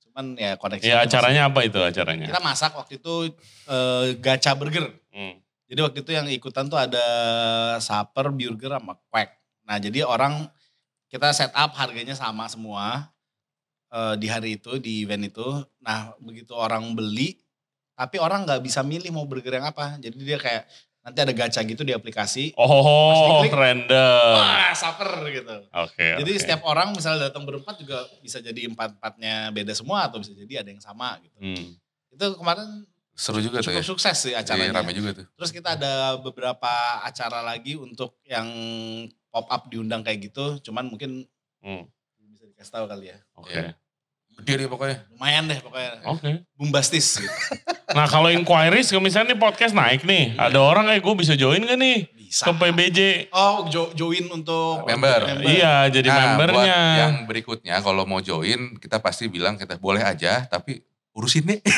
[0.00, 0.84] Cuman ya koneksi.
[0.84, 2.24] Ya acaranya apa itu acaranya?
[2.26, 3.36] Kita masak waktu itu
[3.68, 4.88] eh, gacha burger.
[5.12, 5.36] Hmm.
[5.70, 7.06] Jadi waktu itu yang ikutan tuh ada
[7.78, 9.30] Saper, Burger sama Quack.
[9.70, 10.50] Nah jadi orang
[11.06, 13.06] kita set up harganya sama semua
[13.94, 15.46] eh, di hari itu di event itu.
[15.78, 17.38] Nah begitu orang beli,
[17.94, 19.94] tapi orang nggak bisa milih mau burger yang apa.
[20.02, 20.66] Jadi dia kayak
[21.06, 22.50] nanti ada gacha gitu di aplikasi.
[22.58, 24.36] Oh, diklik, random.
[24.42, 25.56] Wah Saper gitu.
[25.70, 26.18] Oke.
[26.18, 26.40] Jadi oke.
[26.42, 30.74] setiap orang misalnya datang berempat juga bisa jadi empat-empatnya beda semua atau bisa jadi ada
[30.74, 31.38] yang sama gitu.
[31.38, 31.78] Hmm.
[32.10, 33.84] Itu kemarin Seru juga tuh ya.
[33.84, 34.72] sukses sih Iya, acaranya.
[34.74, 35.26] rame juga tuh.
[35.30, 38.48] Terus kita ada beberapa acara lagi untuk yang
[39.28, 41.28] pop up diundang kayak gitu, cuman mungkin
[41.60, 41.84] Hmm.
[42.26, 43.18] bisa dikasih tahu kali ya.
[43.36, 43.52] Oke.
[43.52, 43.76] Iya.
[44.32, 45.04] Gede deh pokoknya.
[45.10, 45.90] Lumayan deh pokoknya.
[46.06, 46.30] Oke.
[46.54, 47.28] Bombastis gitu.
[47.90, 51.74] Nah kalau inquiries, misalnya nih podcast naik nih, ada orang kayak gue bisa join gak
[51.74, 52.46] nih Bisa.
[52.46, 52.98] ke PBJ?
[53.28, 55.42] Oh, jo- join untuk Member.
[55.42, 56.54] Iya, jadi Nah, membernya.
[56.54, 60.86] buat yang berikutnya kalau mau join kita pasti bilang kita boleh aja tapi
[61.20, 61.60] urusin deh.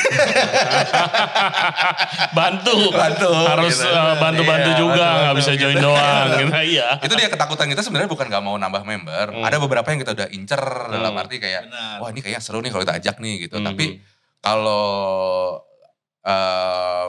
[2.33, 2.75] bantu.
[2.89, 3.85] Bantu, Harus gitu.
[3.85, 5.61] eh, bantu-bantu Iya, juga, nggak bisa gitu.
[5.61, 6.25] join doang.
[6.31, 6.51] Gitu.
[6.73, 6.87] Iya.
[6.97, 9.25] Itu dia ketakutan kita sebenarnya bukan gak mau nambah member.
[9.31, 9.43] Hmm.
[9.43, 11.21] Ada beberapa yang kita udah incer dalam Hmm.
[11.21, 11.97] arti kayak Benar.
[11.99, 13.59] wah ini kayaknya seru nih kalau kita ajak nih gitu.
[13.59, 13.67] Hmm.
[13.67, 13.85] Tapi
[14.39, 14.87] kalau
[16.23, 17.05] eh,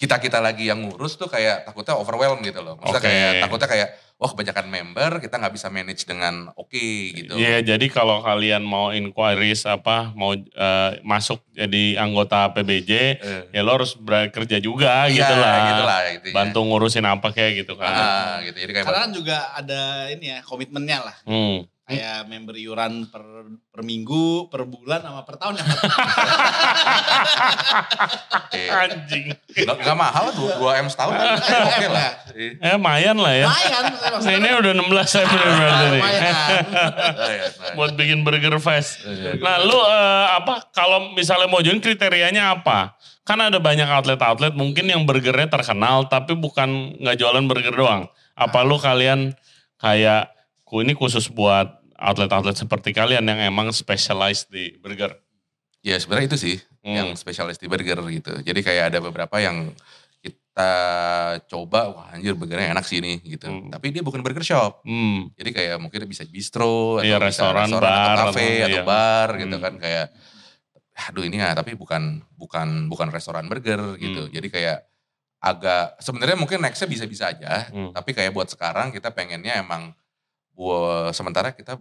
[0.00, 2.80] kita kita lagi yang ngurus tuh kayak takutnya overwhelm gitu loh.
[2.80, 3.12] Maksudnya Oke.
[3.12, 7.36] kayak takutnya kayak wah kebanyakan member kita nggak bisa manage dengan oke gitu.
[7.36, 13.60] Iya, jadi kalau kalian mau inquiries apa, mau eh, masuk jadi anggota PBJ, Eh, ya
[13.60, 15.56] lo harus bekerja juga iya, gitu lah.
[15.68, 16.34] gitu lah gitu ya.
[16.36, 17.92] Bantu ngurusin apa kayak gitu kan.
[17.92, 18.56] Ah, gitu.
[18.56, 21.16] Jadi kayak Karena kan juga ada ini ya komitmennya lah.
[21.28, 21.68] Hmm.
[21.90, 23.22] Kayak member iuran per,
[23.66, 25.64] per minggu, per bulan, sama per tahun ya.
[28.50, 29.24] eh, Anjing.
[29.34, 32.10] nggak nggak mahal dua, dua m setahun kan oke lah.
[32.32, 33.46] Eh, Eh, lumayan lah ya.
[33.46, 33.84] Lumayan.
[34.20, 36.34] Nah, ini udah 16 April berarti lumayan.
[37.74, 39.02] Buat bikin burger fest.
[39.02, 39.36] Iya.
[39.36, 42.94] Nah lu eh, apa kalau misalnya mau join kriterianya apa?
[43.22, 48.02] Kan ada banyak outlet-outlet mungkin yang burgernya terkenal tapi bukan nggak jualan burger doang.
[48.34, 49.34] Apa lu kalian
[49.76, 50.30] kayak
[50.62, 55.12] ku ini khusus buat outlet-outlet seperti kalian yang emang specialized di burger?
[55.80, 56.96] Ya sebenarnya itu sih Hmm.
[56.96, 58.32] yang spesialis di burger gitu.
[58.40, 59.72] Jadi kayak ada beberapa yang
[60.20, 60.72] kita
[61.48, 63.48] coba, wah anjir burgernya enak sih ini gitu.
[63.48, 63.68] Hmm.
[63.68, 64.84] Tapi dia bukan burger shop.
[64.84, 65.28] Hmm.
[65.36, 68.82] Jadi kayak mungkin bisa bistro, atau Iya, bisa restoran, atau bar, kafe, atau- atau iya.
[68.84, 69.64] bar gitu Hmm.
[69.64, 69.74] kan.
[69.76, 70.06] Kayak,
[71.00, 74.28] aduh ini ya tapi bukan bukan bukan restoran burger gitu.
[74.28, 74.32] Hmm.
[74.32, 74.78] Jadi kayak
[75.40, 77.72] agak, sebenarnya mungkin nextnya bisa-bisa aja.
[77.72, 77.96] Hmm.
[77.96, 79.96] Tapi kayak buat sekarang kita pengennya emang,
[80.54, 81.80] buat sementara kita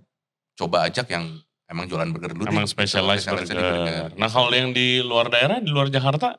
[0.59, 4.09] coba ajak yang emang jualan burger dulu Emang specialized Spesialisnya burger.
[4.17, 6.35] Nah kalau yang di luar daerah, di luar Jakarta,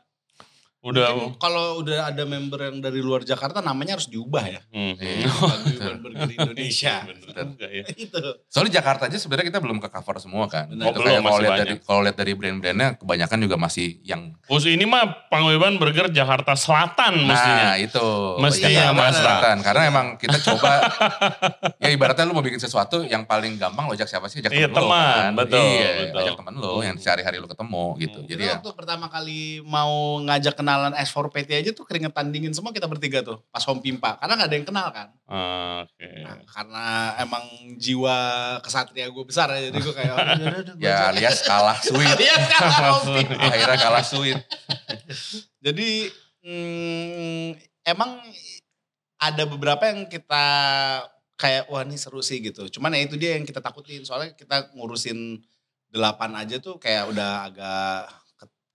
[0.81, 1.37] udah...
[1.37, 4.61] Kalau udah ada member yang dari luar Jakarta namanya harus diubah ya.
[4.73, 4.97] Hmm.
[4.97, 5.29] Iya.
[5.29, 6.95] Paguyuban Burger Indonesia.
[7.09, 7.85] Bener juga ya.
[7.93, 8.21] itu.
[8.49, 10.73] Soalnya Jakarta aja sebenarnya kita belum ke cover semua kan.
[10.73, 11.61] Oh, belum, kalau lihat banyak.
[11.61, 16.57] dari kalau lihat dari brand-brandnya kebanyakan juga masih yang Khusus ini mah Panguyuban Burger Jakarta
[16.57, 17.65] Selatan mestinya.
[17.71, 18.07] Nah itu.
[18.41, 19.57] Mestinya, Iya, Mas Selatan.
[19.61, 20.73] Karena emang kita coba,
[21.83, 24.41] ya ibaratnya lu mau bikin sesuatu yang paling gampang lo ajak siapa sih?
[24.41, 25.15] Ajak Iya, temen lo teman.
[25.15, 25.33] kan.
[25.37, 26.21] Betul, Iya, betul.
[26.25, 28.19] ajak temen lo yang sehari-hari lo ketemu gitu.
[28.19, 28.29] Hmm.
[28.29, 32.87] Jadi ya, waktu pertama kali mau ngajak kenalan S4PT aja tuh keringetan dingin semua kita
[32.87, 33.43] bertiga tuh.
[33.51, 34.15] Pas Home Pimpa.
[34.23, 35.09] Karena gak ada yang kenal kan.
[35.27, 36.07] Ah, Oke.
[36.23, 36.87] Nah, karena
[37.19, 38.19] emang jiwa
[38.63, 39.67] kesatria gue besar ya.
[39.67, 42.17] Jadi gue kayak, "Oh, udah, udah, ya ajak." alias kalah sweet.
[42.23, 43.35] Iya sekarang Home Pimpa.
[43.51, 44.39] Akhirnya kalah sweet.
[45.59, 45.89] Jadi
[46.47, 47.49] mm,
[47.83, 48.23] emang
[49.19, 50.47] ada beberapa yang kita
[51.35, 52.71] kayak wah ini seru sih gitu.
[52.71, 54.07] Cuman ya itu dia yang kita takutin.
[54.07, 55.43] Soalnya kita ngurusin
[55.91, 58.20] delapan aja tuh kayak udah agak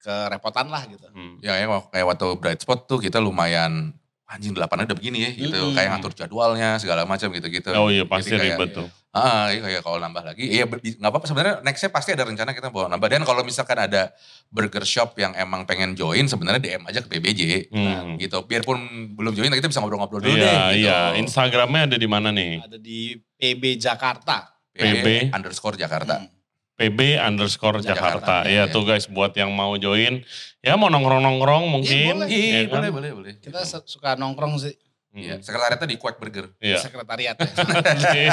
[0.05, 1.09] kerepotan lah gitu.
[1.09, 1.41] Hmm.
[1.41, 5.57] Ya yang kayak waktu Bright Spot tuh kita lumayan anjing delapan udah begini ya gitu.
[5.59, 5.73] Mm-mm.
[5.73, 7.69] Kayak ngatur jadwalnya segala macam gitu-gitu.
[7.73, 8.89] Oh iya pasti Jadi kayak- ribet tuh.
[9.15, 12.67] Ah, iya kayak kalau nambah lagi, iya nggak apa-apa sebenarnya nextnya pasti ada rencana kita
[12.67, 13.07] mau nambah.
[13.07, 14.11] Dan kalau misalkan ada
[14.49, 18.19] burger shop yang emang pengen join, sebenarnya DM aja ke PBJ Hmm.
[18.19, 18.43] gitu.
[18.43, 18.75] Biarpun
[19.15, 20.43] belum join, kita bisa ngobrol-ngobrol dulu deh.
[20.43, 20.83] Iya, Gitu.
[20.83, 20.99] iya.
[21.15, 22.59] Instagramnya ada di mana nih?
[22.59, 24.51] Ada di PB Jakarta.
[24.73, 26.19] PB underscore Jakarta.
[26.19, 26.34] Hmm.
[26.75, 28.43] PB underscore Jakarta.
[28.43, 28.63] Jakarta, Ya iya.
[28.67, 30.27] tuh guys buat yang mau join.
[30.59, 32.19] Ya mau nongkrong-nongkrong mungkin.
[32.19, 32.27] boleh.
[32.27, 32.73] ya Iya, kan?
[32.77, 33.33] boleh, boleh, boleh.
[33.37, 34.75] Kita suka nongkrong sih
[35.15, 35.23] Hmm.
[35.23, 36.51] Iya, sekretariatnya di Quack Burger.
[36.59, 36.75] Iya.
[36.75, 37.47] sekretariat ya.
[38.11, 38.23] di,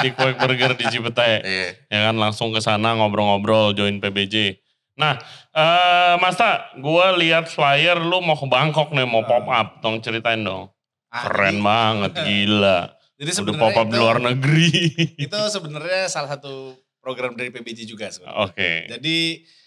[0.00, 1.44] di Quick Burger di Cipete.
[1.44, 1.68] Iya.
[1.84, 4.56] Ya kan langsung ke sana ngobrol-ngobrol join PBJ.
[4.96, 5.20] Nah,
[5.52, 10.40] eh Masta, gue lihat flyer lu mau ke Bangkok nih, mau pop up, dong ceritain
[10.40, 10.72] dong.
[11.08, 12.80] Ah, Keren jadi- banget, gila.
[13.20, 14.72] Jadi sebenarnya pop up di luar negeri.
[15.20, 18.40] Itu sebenarnya salah satu program dari PBJ juga sebenarnya.
[18.44, 18.70] Oke.
[18.86, 19.16] Jadi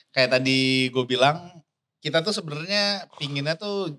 [0.09, 1.49] kayak tadi gue bilang,
[1.99, 3.97] kita tuh sebenarnya pinginnya tuh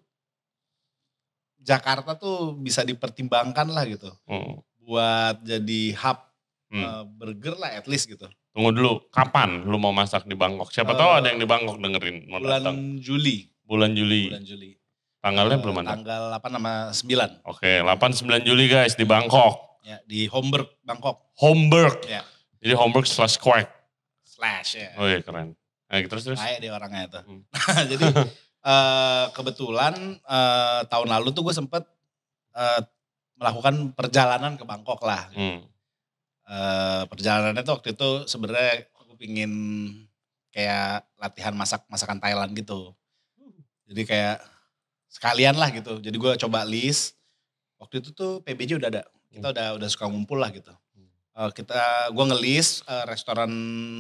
[1.59, 4.13] Jakarta tuh bisa dipertimbangkan lah gitu.
[4.25, 4.61] Hmm.
[4.81, 6.19] Buat jadi hub
[6.65, 6.83] Hmm.
[6.83, 8.27] eh, burger lah at least gitu.
[8.51, 10.71] Tunggu dulu, kapan lu mau masak di Bangkok?
[10.71, 12.77] Siapa Eh, tahu ada yang di Bangkok dengerin mau Bulan datang.
[12.99, 13.47] Juli.
[13.63, 14.27] Bulan Juli.
[14.27, 14.71] Bulan Juli.
[15.19, 15.95] Tanggalnya Eh, belum ada.
[15.95, 17.31] Tanggal 8 sama 9.
[17.47, 19.79] Oke, 8-9 Juli guys di Bangkok.
[19.87, 21.31] Ya, di Homburg, Bangkok.
[21.39, 22.03] Homburg.
[22.05, 22.27] Ya.
[22.65, 23.69] Jadi Homburg slash Quack.
[24.25, 24.91] Slash ya.
[24.97, 25.53] Oh iya keren.
[25.85, 26.41] Nah, terus terus.
[26.41, 27.21] Kayak dia orangnya itu.
[27.21, 27.43] Hmm.
[27.93, 28.05] Jadi
[28.65, 31.85] eh, kebetulan eh, tahun lalu tuh gue sempet
[32.57, 32.81] eh,
[33.37, 35.29] melakukan perjalanan ke Bangkok lah.
[35.37, 35.61] Hmm.
[36.49, 39.53] Eh, perjalanannya tuh waktu itu sebenarnya aku pingin
[40.49, 42.97] kayak latihan masak masakan Thailand gitu.
[43.93, 44.41] Jadi kayak
[45.13, 46.01] sekalian lah gitu.
[46.01, 47.21] Jadi gue coba list.
[47.77, 49.05] Waktu itu tuh PBJ udah ada.
[49.29, 50.73] Kita udah udah suka ngumpul lah gitu.
[51.35, 53.51] Eh, kita gue ngelis eh, restoran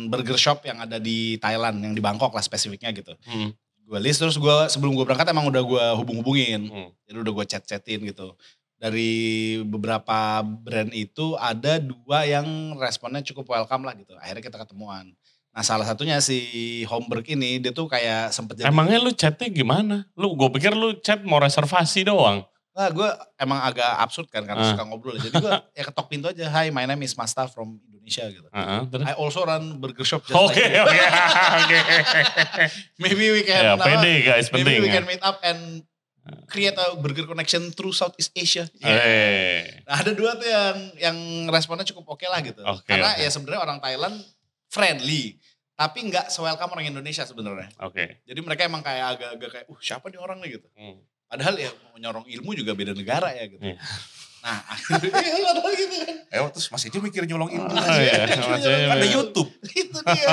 [0.07, 3.11] burger shop yang ada di Thailand yang di Bangkok lah spesifiknya gitu.
[3.27, 3.51] Hmm.
[3.85, 6.71] Gue list terus gue sebelum gue berangkat emang udah gue hubung-hubungin.
[6.71, 6.89] Hmm.
[7.11, 8.39] Jadi udah gue chat-chatin gitu.
[8.79, 14.15] Dari beberapa brand itu ada dua yang responnya cukup welcome lah gitu.
[14.15, 15.11] Akhirnya kita ketemuan.
[15.51, 18.71] Nah salah satunya si Homburg ini dia tuh kayak sempet jadi.
[18.71, 20.07] Emangnya lu chatnya gimana?
[20.15, 22.47] Lu gue pikir lu chat mau reservasi doang.
[22.75, 24.71] Nah gue emang agak absurd kan karena Ah.
[24.71, 25.15] suka ngobrol.
[25.15, 26.51] Jadi gue ya ketok pintu aja.
[26.51, 28.49] Hi my name is Masta from Indonesia gitu.
[28.51, 29.05] Heeh, terus.
[29.05, 30.83] I also run burger shop just Oke like you.
[30.83, 30.99] oke
[31.63, 31.79] oke.
[32.99, 34.95] Maybe we can apa, pede guys maybe penting we ya.
[34.95, 35.87] can meet up and
[36.49, 38.65] create a burger connection through Southeast Asia.
[38.81, 39.85] Eh.
[39.85, 41.17] Nah, ada dua tuh yang yang
[41.49, 42.59] responnya cukup oke lah gitu.
[42.61, 43.21] Oke, Karena oke.
[43.21, 44.17] ya sebenarnya orang Thailand
[44.67, 45.37] friendly,
[45.73, 47.69] tapi nggak se-welcome orang Indonesia sebenarnya.
[47.79, 48.25] Oke.
[48.25, 50.67] Jadi mereka emang kayak agak-agak kayak, uh siapa nih orang nih gitu.
[50.75, 50.97] Hmm.
[51.35, 53.59] Padahal ya mau nyorong ilmu juga beda negara ya gitu.
[53.59, 53.75] Iya.
[54.39, 56.17] Nah, akhirnya iya, gitu kan.
[56.31, 57.67] Eh terus Mas Ejo mikir nyolong ilmu.
[57.67, 59.51] Oh, iya, maksudnya- Ada YouTube.
[59.75, 60.31] Itu dia.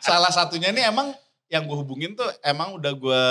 [0.00, 1.14] Salah satunya ini emang
[1.48, 3.24] yang gue hubungin tuh emang udah gue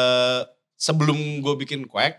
[0.73, 2.17] sebelum gue bikin quack,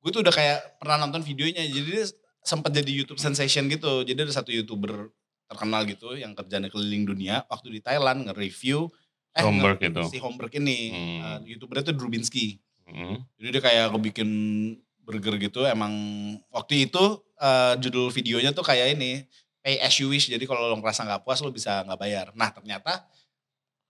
[0.00, 1.66] gue tuh udah kayak pernah nonton videonya.
[1.66, 2.06] Jadi
[2.40, 4.06] sempat jadi YouTube sensation gitu.
[4.06, 5.10] Jadi ada satu youtuber
[5.46, 8.90] terkenal gitu yang kerjanya keliling dunia waktu di Thailand nge-review
[9.34, 10.02] eh, Homburg nge- itu.
[10.10, 10.78] si Homburg ini.
[10.90, 11.18] Hmm.
[11.20, 12.62] Uh, youtubernya tuh Drubinski.
[12.86, 13.18] Hmm.
[13.38, 14.30] Jadi dia kayak ngebikin
[15.06, 15.94] burger gitu emang
[16.50, 19.22] waktu itu eh, judul videonya tuh kayak ini
[19.62, 22.26] pay as you wish jadi kalau lo ngerasa nggak puas lo bisa nggak bayar.
[22.38, 23.06] Nah ternyata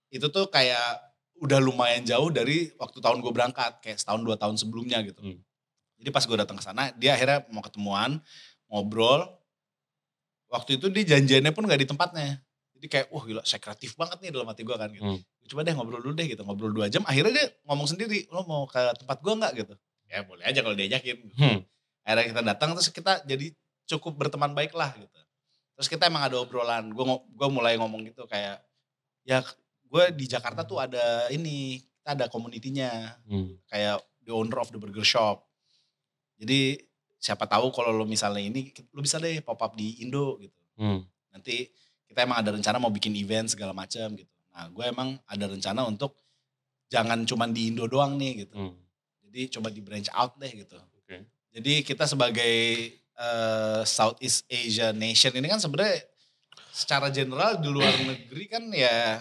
[0.08, 1.04] itu tuh kayak
[1.36, 5.20] udah lumayan jauh dari waktu tahun gue berangkat kayak setahun dua tahun sebelumnya gitu.
[5.20, 5.40] Hmm.
[6.00, 8.20] Jadi pas gue datang ke sana dia akhirnya mau ketemuan
[8.72, 9.28] ngobrol.
[10.46, 12.40] Waktu itu dia janjiannya pun nggak di tempatnya.
[12.86, 15.02] Jadi kayak wah gila saya kreatif banget nih dalam hati gue kan gitu.
[15.02, 15.18] Hmm.
[15.50, 17.02] Coba deh ngobrol dulu deh gitu ngobrol dua jam.
[17.02, 19.74] Akhirnya dia ngomong sendiri lo mau ke tempat gue nggak gitu.
[20.06, 21.18] Ya boleh aja kalau diajakin.
[21.34, 21.58] Hmm.
[22.06, 23.50] Akhirnya kita datang terus kita jadi
[23.90, 25.18] cukup berteman baik lah gitu.
[25.74, 26.94] Terus kita emang ada obrolan.
[26.94, 28.62] Gue gue mulai ngomong gitu kayak
[29.26, 29.42] ya
[29.90, 33.58] gue di Jakarta tuh ada ini kita ada komunitinya Hmm.
[33.66, 35.42] kayak the owner of the burger shop.
[36.38, 36.78] Jadi
[37.18, 40.62] siapa tahu kalau lo misalnya ini lo bisa deh pop up di Indo gitu.
[40.78, 41.02] Hmm.
[41.34, 41.66] Nanti
[42.16, 44.32] kita emang ada rencana mau bikin event segala macam gitu.
[44.56, 46.16] Nah gue emang ada rencana untuk
[46.88, 48.56] jangan cuman di Indo doang nih gitu.
[48.56, 48.72] Hmm.
[49.28, 50.80] Jadi coba di branch out deh gitu.
[50.80, 51.28] Oke.
[51.52, 52.56] Jadi kita sebagai
[52.96, 56.08] eh, Southeast Asia nation ini kan sebenarnya
[56.72, 59.20] secara general di luar negeri kan ya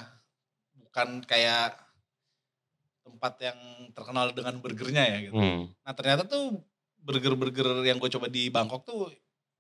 [0.79, 1.75] bukan kayak
[3.03, 3.59] tempat yang
[3.91, 5.35] terkenal dengan burgernya ya gitu.
[5.35, 5.67] Hmm.
[5.83, 6.63] Nah ternyata tuh
[7.03, 9.11] burger-burger yang gue coba di Bangkok tuh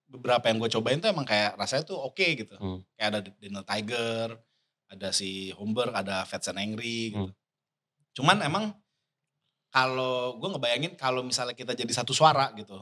[0.05, 2.55] beberapa yang gue cobain tuh emang kayak rasanya tuh oke gitu.
[2.57, 2.79] Hmm.
[2.95, 4.27] Kayak ada Daniel Tiger,
[4.89, 7.29] ada si Homburg, ada Fats and Angry gitu.
[7.29, 7.35] Hmm.
[8.15, 8.71] Cuman emang
[9.73, 12.79] kalau gue ngebayangin kalau misalnya kita jadi satu suara gitu,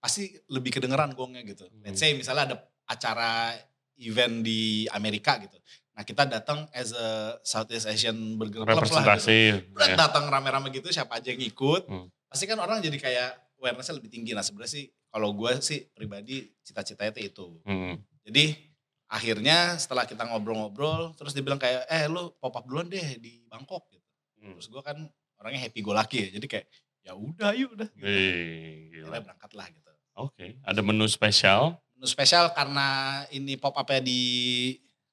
[0.00, 1.68] pasti lebih kedengeran gongnya gitu.
[1.68, 1.84] Hmm.
[1.84, 2.56] Let's say misalnya ada
[2.88, 3.52] acara
[4.00, 5.58] event di Amerika gitu.
[5.94, 9.30] Nah kita datang as a Southeast Asian Burger Club lah gitu.
[9.78, 9.94] Ya.
[9.94, 11.86] datang rame-rame gitu siapa aja yang ikut.
[11.86, 12.10] Hmm.
[12.26, 13.30] Pasti kan orang jadi kayak
[13.62, 14.34] awarenessnya lebih tinggi.
[14.34, 17.46] Nah sebenarnya sih kalau gue sih pribadi cita-citanya tuh itu.
[17.62, 17.94] Hmm.
[18.26, 18.58] Jadi
[19.06, 23.46] akhirnya setelah kita ngobrol-ngobrol terus dia bilang kayak eh lu pop up duluan deh di
[23.46, 24.02] Bangkok gitu.
[24.42, 24.58] Hmm.
[24.58, 24.98] Terus gue kan
[25.38, 26.28] orangnya happy go lucky ya.
[26.34, 26.66] Jadi kayak
[27.06, 27.88] ya udah yuk udah.
[27.94, 28.02] Gitu.
[28.02, 29.18] Wih, Akhirnya gila.
[29.22, 29.90] berangkat lah gitu.
[30.14, 31.78] Oke, ada menu spesial.
[31.94, 34.22] Menu spesial karena ini pop up di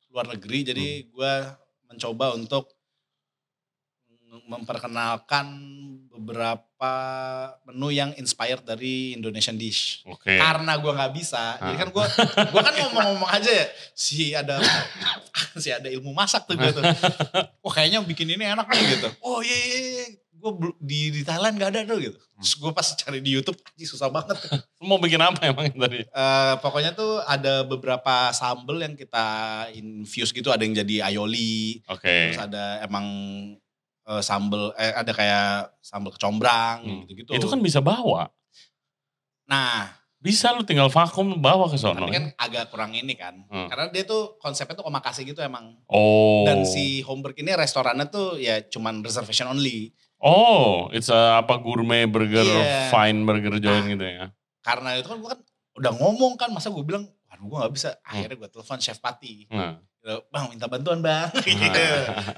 [0.09, 1.33] luar negeri jadi gue
[1.93, 2.73] mencoba untuk
[4.47, 5.45] memperkenalkan
[6.07, 6.93] beberapa
[7.67, 10.03] menu yang inspired dari Indonesian dish.
[10.07, 10.39] Oke.
[10.39, 11.79] Karena gue nggak bisa, jadi Ah.
[11.79, 12.05] kan gue
[12.47, 14.59] gue kan ngomong-ngomong aja ya, si ada
[15.59, 16.83] si ada ilmu masak tuh gue tuh.
[17.63, 19.07] Wah kayaknya bikin ini enak nih gitu.
[19.19, 20.05] Oh iya iya, iya.
[20.41, 22.17] gue di di Thailand nggak ada tuh gitu.
[22.41, 24.41] Terus gue pas cari di YouTube, anjing susah banget.
[24.81, 26.01] Mau bikin apa emang tadi?
[26.01, 29.21] Eh, pokoknya tuh ada beberapa sambel yang kita
[29.77, 32.33] infuse gitu, ada yang jadi aioli, Oke.
[32.33, 33.05] terus ada emang
[34.03, 37.01] eh, sambel, eh, ada kayak sambel kecombrang Hmm.
[37.03, 37.31] gitu-gitu.
[37.31, 38.29] Itu kan bisa bawa.
[39.45, 41.97] Nah, Bisa lu tinggal vakum bawa ke sono.
[41.97, 43.41] tapi kan agak kurang ini kan.
[43.49, 43.65] Hmm.
[43.65, 45.81] Karena dia tuh konsepnya tuh omakase gitu emang.
[45.89, 46.45] Oh.
[46.45, 49.89] Dan si Homburg ini restorannya tuh ya cuman reservation only.
[50.21, 52.93] Oh, it's a apa gourmet burger, Iya.
[52.93, 53.91] fine burger joint Nah.
[53.91, 54.25] gitu ya.
[54.61, 55.41] Karena itu kan gue kan
[55.81, 57.89] udah ngomong kan, masa gue bilang, waduh gue gak bisa.
[58.05, 59.49] Akhirnya gue telepon Chef Pati.
[59.49, 59.81] Nah.
[60.01, 61.29] Gitu, Bang minta bantuan bang.
[61.45, 61.85] Gitu.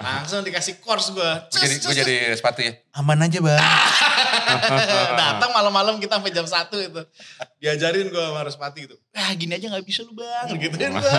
[0.03, 1.31] Langsung dikasih course gue.
[1.47, 2.75] Jadi, gue jadi sepatu ya.
[2.91, 3.55] Aman aja bang.
[5.23, 7.01] Datang malam-malam kita sampai jam 1 itu.
[7.63, 8.99] Diajarin gue sama Respati gitu.
[9.15, 10.59] Ah gini aja gak bisa lu bang.
[10.59, 11.13] Gitu kan gue.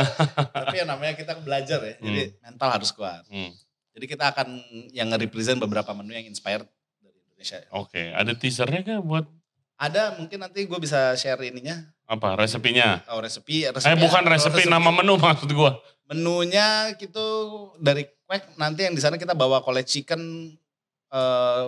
[0.53, 1.97] Tapi ya namanya kita belajar ya.
[1.97, 3.25] Jadi mental harus kuat.
[3.33, 3.49] Hmm.
[3.97, 4.61] Jadi kita akan
[4.93, 6.69] yang nge-represent beberapa menu yang inspired
[7.01, 7.65] dari Indonesia.
[7.73, 9.25] Oke, ada teasernya kan buat
[9.81, 11.94] Ada mungkin nanti gue bisa share ininya.
[12.05, 13.01] Apa resepnya?
[13.09, 13.65] Oh resepi.
[13.65, 15.81] Eh resepi bukan oh, resepi, nama menu maksud gua.
[16.05, 17.25] Menunya gitu
[17.81, 20.53] dari Quack nanti yang di sana kita bawa college chicken
[21.13, 21.65] eh,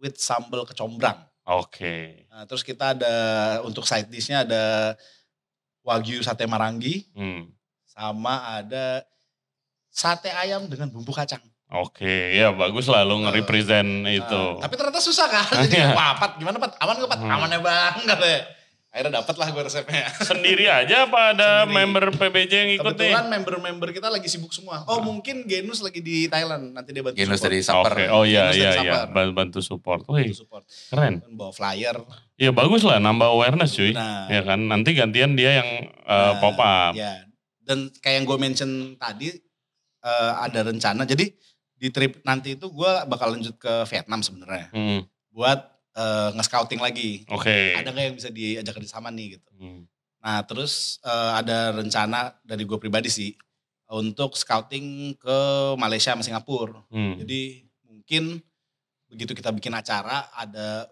[0.00, 1.16] with sambal kecombrang.
[1.48, 2.26] Oke.
[2.30, 3.14] Nah, terus kita ada
[3.66, 4.94] untuk side dishnya ada
[5.82, 7.50] wagyu sate marangi Hmm.
[7.84, 9.02] sama ada
[9.92, 11.42] sate ayam dengan bumbu kacang.
[11.72, 14.42] Oke, ya bagus lah lu nge-represent itu.
[14.60, 15.44] Nah, tapi ternyata susah kan.
[15.64, 16.76] Jadi wah Pat gimana Pat?
[16.84, 17.20] Aman gak Pat?
[17.20, 17.32] Hmm.
[17.32, 17.94] Aman ya bang.
[18.04, 18.40] Katanya.
[18.92, 20.04] Akhirnya dapet lah gue resepnya.
[20.28, 21.72] Sendiri aja apa ada Sendiri.
[21.74, 23.08] member PBJ yang ikut nih?
[23.08, 24.84] Kebetulan member-member kita lagi sibuk semua.
[24.84, 26.76] Oh mungkin Genus lagi di Thailand.
[26.76, 27.48] Nanti dia bantu Genus support.
[27.48, 27.88] dari Saper.
[27.90, 28.70] Oke, oh iya Genus iya
[29.08, 30.04] iya, bantu support.
[30.06, 30.64] Wih, Bantu support.
[30.92, 31.24] keren.
[31.32, 31.96] Bawa flyer.
[32.36, 33.96] Ya bagus lah nambah awareness cuy.
[33.96, 34.28] Nah.
[34.28, 35.68] Ya kan, nanti gantian dia yang
[36.04, 36.92] uh, Nah, pop up.
[36.92, 37.24] Ya.
[37.64, 39.32] Dan kayak yang gue mention tadi
[40.02, 41.08] eh, ada rencana.
[41.08, 41.32] Jadi
[41.74, 47.24] di trip nanti itu gue bakal lanjut ke Vietnam sebenarnya Hmm, buat eh, nge-scouting lagi.
[47.28, 47.76] Oke.
[47.76, 49.50] Ada nggak yang bisa diajak kerjasama nih gitu.
[49.56, 49.84] Hmm.
[50.22, 53.30] Nah terus eh, ada rencana dari gue pribadi sih
[53.92, 55.38] untuk scouting ke
[55.76, 56.80] Malaysia sama Singapura.
[56.88, 57.20] Hmm.
[57.20, 58.40] Jadi mungkin
[59.12, 60.88] begitu kita bikin acara ada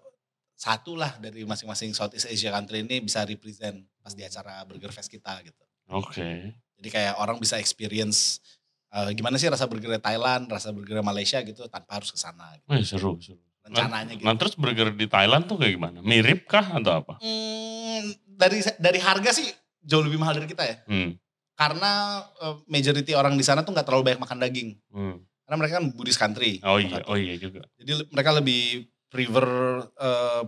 [0.60, 5.08] satu lah dari masing-masing Southeast Asia country ini bisa represent pas di acara Burger Fest
[5.08, 5.64] kita gitu.
[5.88, 6.52] Oke.
[6.76, 8.44] Jadi kayak orang bisa experience
[8.92, 12.52] eh, gimana sih rasa burger Thailand, rasa burger Malaysia gitu tanpa harus ke sana.
[12.60, 12.68] Gitu.
[12.68, 13.40] Wih, seru, seru.
[13.60, 14.26] Rencananya gitu.
[14.26, 15.98] Nah terus burger di Thailand tuh kayak gimana?
[16.00, 17.14] Mirip kah atau apa?
[17.20, 19.46] Hmm, dari dari harga sih
[19.84, 20.76] jauh lebih mahal dari kita ya.
[20.88, 21.16] Hmm.
[21.54, 24.70] Karena eh, majority orang di sana tuh nggak terlalu banyak makan daging.
[24.88, 25.20] Hmm.
[25.44, 26.62] Karena mereka kan Buddhist country.
[26.64, 27.66] Oh iya, oh iya juga.
[27.76, 29.46] Jadi mereka lebih prefer
[29.84, 30.42] eh,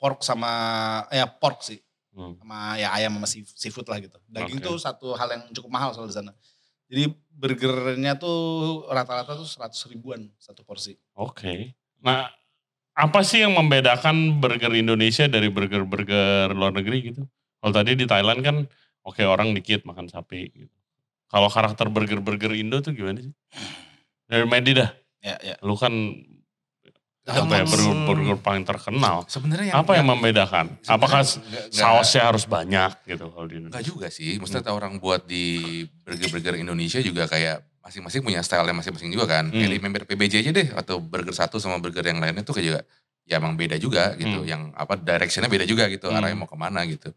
[0.00, 0.52] pork sama
[1.12, 1.78] ya pork sih.
[2.14, 2.38] Hmm.
[2.40, 4.16] Sama ya ayam sama sea- seafood lah gitu.
[4.30, 4.66] Daging Oke.
[4.72, 6.32] tuh satu hal yang cukup mahal soal di sana.
[6.88, 10.94] Jadi burgernya tuh rata-rata tuh 100 ribuan satu porsi.
[11.16, 11.74] Oke.
[12.04, 12.28] Nah,
[12.94, 17.22] apa sih yang membedakan burger Indonesia dari burger-burger luar negeri gitu?
[17.58, 18.56] Kalau tadi di Thailand kan,
[19.02, 20.74] oke orang dikit makan sapi gitu.
[21.26, 23.34] Kalau karakter burger-burger Indo tuh gimana sih?
[24.24, 25.56] Dari Medi dah, Ya, ya.
[25.60, 25.90] lu kan
[27.24, 29.24] apa ya Emang- burger-burger paling terkenal.
[29.26, 30.76] Sebenarnya Apa yang membedakan?
[30.84, 33.88] Apakah nggak- sausnya harus banyak gitu kalau di Enggak Indonesia?
[33.88, 34.36] juga sih.
[34.36, 35.44] Maksudnya orang buat di
[36.04, 39.52] burger-burger Indonesia juga kayak masing-masing punya style masing-masing juga kan.
[39.52, 39.60] Hmm.
[39.60, 42.66] Kayak di member PBJ aja deh atau burger satu sama burger yang lainnya tuh kayak
[42.66, 42.80] juga
[43.28, 44.40] ya emang beda juga gitu.
[44.40, 44.48] Hmm.
[44.48, 46.08] Yang apa directionnya beda juga gitu.
[46.08, 46.16] Hmm.
[46.16, 47.12] Arahnya mau ke mana gitu.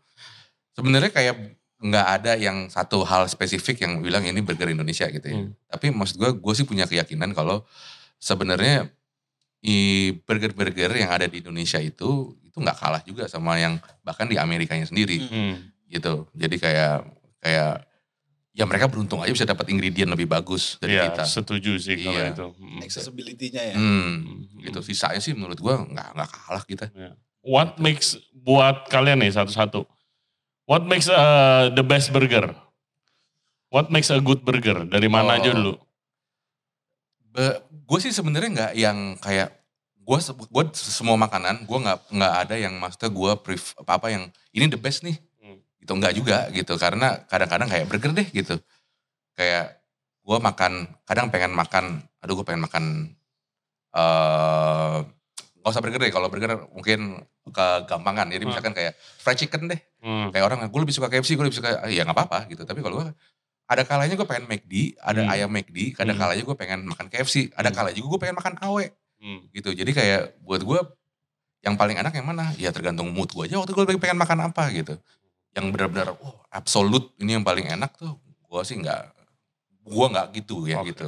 [0.75, 1.35] Sebenarnya kayak
[1.77, 5.37] nggak ada yang satu hal spesifik yang bilang ini burger Indonesia gitu ya.
[5.39, 5.55] Hmm.
[5.71, 7.63] Tapi maksud gue, gue sih punya keyakinan kalau
[8.19, 8.91] sebenarnya
[9.63, 14.37] i burger-burger yang ada di Indonesia itu itu nggak kalah juga sama yang bahkan di
[14.37, 15.55] Amerikanya sendiri Hmm.
[15.87, 16.27] gitu.
[16.35, 17.07] Jadi kayak
[17.41, 17.86] kayak
[18.57, 21.23] ya mereka beruntung aja bisa dapat ingredient lebih bagus dari Iya, kita.
[21.29, 22.33] setuju sih kalau Iya.
[22.33, 22.45] itu.
[22.57, 22.79] Hmm.
[22.81, 23.75] Accessibility-nya ya.
[23.77, 24.65] Hmm, Hmm.
[24.65, 24.79] gitu.
[24.81, 26.85] Sisanya sih menurut gua nggak nggak kalah kita.
[27.45, 29.85] What makes buat kalian nih satu-satu?
[30.65, 32.51] What makes uh, the best burger?
[33.69, 34.83] What makes a good burger?
[34.83, 35.37] Dari mana Oh.
[35.37, 35.77] aja dulu?
[37.87, 39.53] gue sih sebenarnya nggak yang kayak
[40.01, 40.17] gue
[40.49, 44.65] gue semua makanan gue nggak nggak ada yang maksudnya gue pref apa apa yang ini
[44.65, 45.21] the best nih.
[45.87, 48.59] Gitu nggak juga gitu karena kadang-kadang kayak burger deh gitu
[49.39, 49.79] kayak
[50.19, 52.83] gue makan kadang pengen makan aduh gue pengen makan
[53.95, 54.97] eh
[55.63, 58.51] gak usah burger deh kalau burger mungkin kegampangan jadi Hmm.
[58.51, 60.27] misalkan kayak fried chicken deh Hmm.
[60.35, 62.99] kayak orang gue lebih suka KFC gue lebih suka ya nggak apa-apa gitu tapi kalau
[62.99, 63.07] gue
[63.67, 65.31] ada kalanya gue pengen McD ada Hmm.
[65.31, 66.19] ayam McD ada Hmm.
[66.19, 67.75] kalanya gue pengen makan KFC ada Hmm.
[67.79, 68.85] kalanya juga gue pengen makan awe
[69.23, 69.39] Hmm.
[69.51, 70.79] gitu jadi kayak buat gue
[71.63, 74.67] yang paling enak yang mana ya tergantung mood gue aja waktu gue pengen makan apa
[74.71, 74.99] gitu
[75.53, 79.01] yang benar-benar oh absolut ini yang paling enak tuh gue sih nggak
[79.83, 80.91] gue nggak gitu ya Oke.
[80.91, 81.07] gitu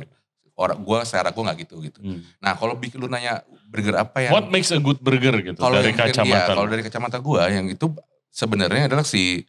[0.55, 2.19] orang gue secara gue nggak gitu gitu Hmm.
[2.37, 5.77] nah kalau bikin lu nanya burger apa yang What makes a good burger gitu kalau
[5.77, 6.29] dari mungkin- kacamata?
[6.29, 7.87] iya, kalau dari kacamata gua yang itu
[8.29, 9.43] sebenarnya adalah si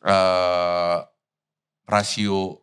[0.00, 0.98] eh
[1.84, 2.60] rasio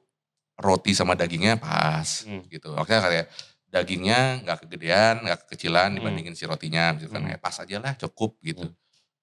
[0.55, 2.47] roti sama dagingnya pas Hmm.
[2.47, 2.71] gitu.
[2.73, 3.27] Oke kayak
[3.67, 5.95] dagingnya nggak kegedean, nggak kekecilan Hmm.
[5.99, 7.29] dibandingin si rotinya, misalkan Hmm.
[7.29, 8.63] kayak pas aja lah cukup gitu.
[8.63, 8.75] Hmm.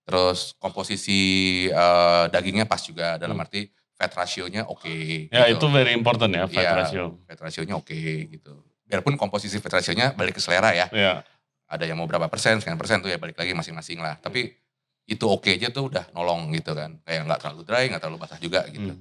[0.03, 1.21] Terus komposisi
[1.67, 3.45] eh, dagingnya pas juga dalam Hmm.
[3.45, 5.31] arti fat rasionya oke.
[5.31, 5.63] Ya gitu.
[5.63, 6.73] itu very important ya fat Iya.
[6.75, 7.05] ratio.
[7.23, 7.95] fat rasionya oke
[8.29, 8.53] gitu.
[8.85, 10.89] Biarpun komposisi fat rasionya balik ke selera ya.
[10.91, 11.23] Ya.
[11.65, 14.21] ada yang mau berapa persen, sekian persen tuh ya balik lagi masing-masing lah.
[14.21, 14.53] Tapi
[15.09, 17.01] itu oke aja tuh udah nolong gitu kan.
[17.01, 18.93] Kayak nggak terlalu dry, nggak terlalu basah juga gitu.
[18.93, 19.01] Hmm.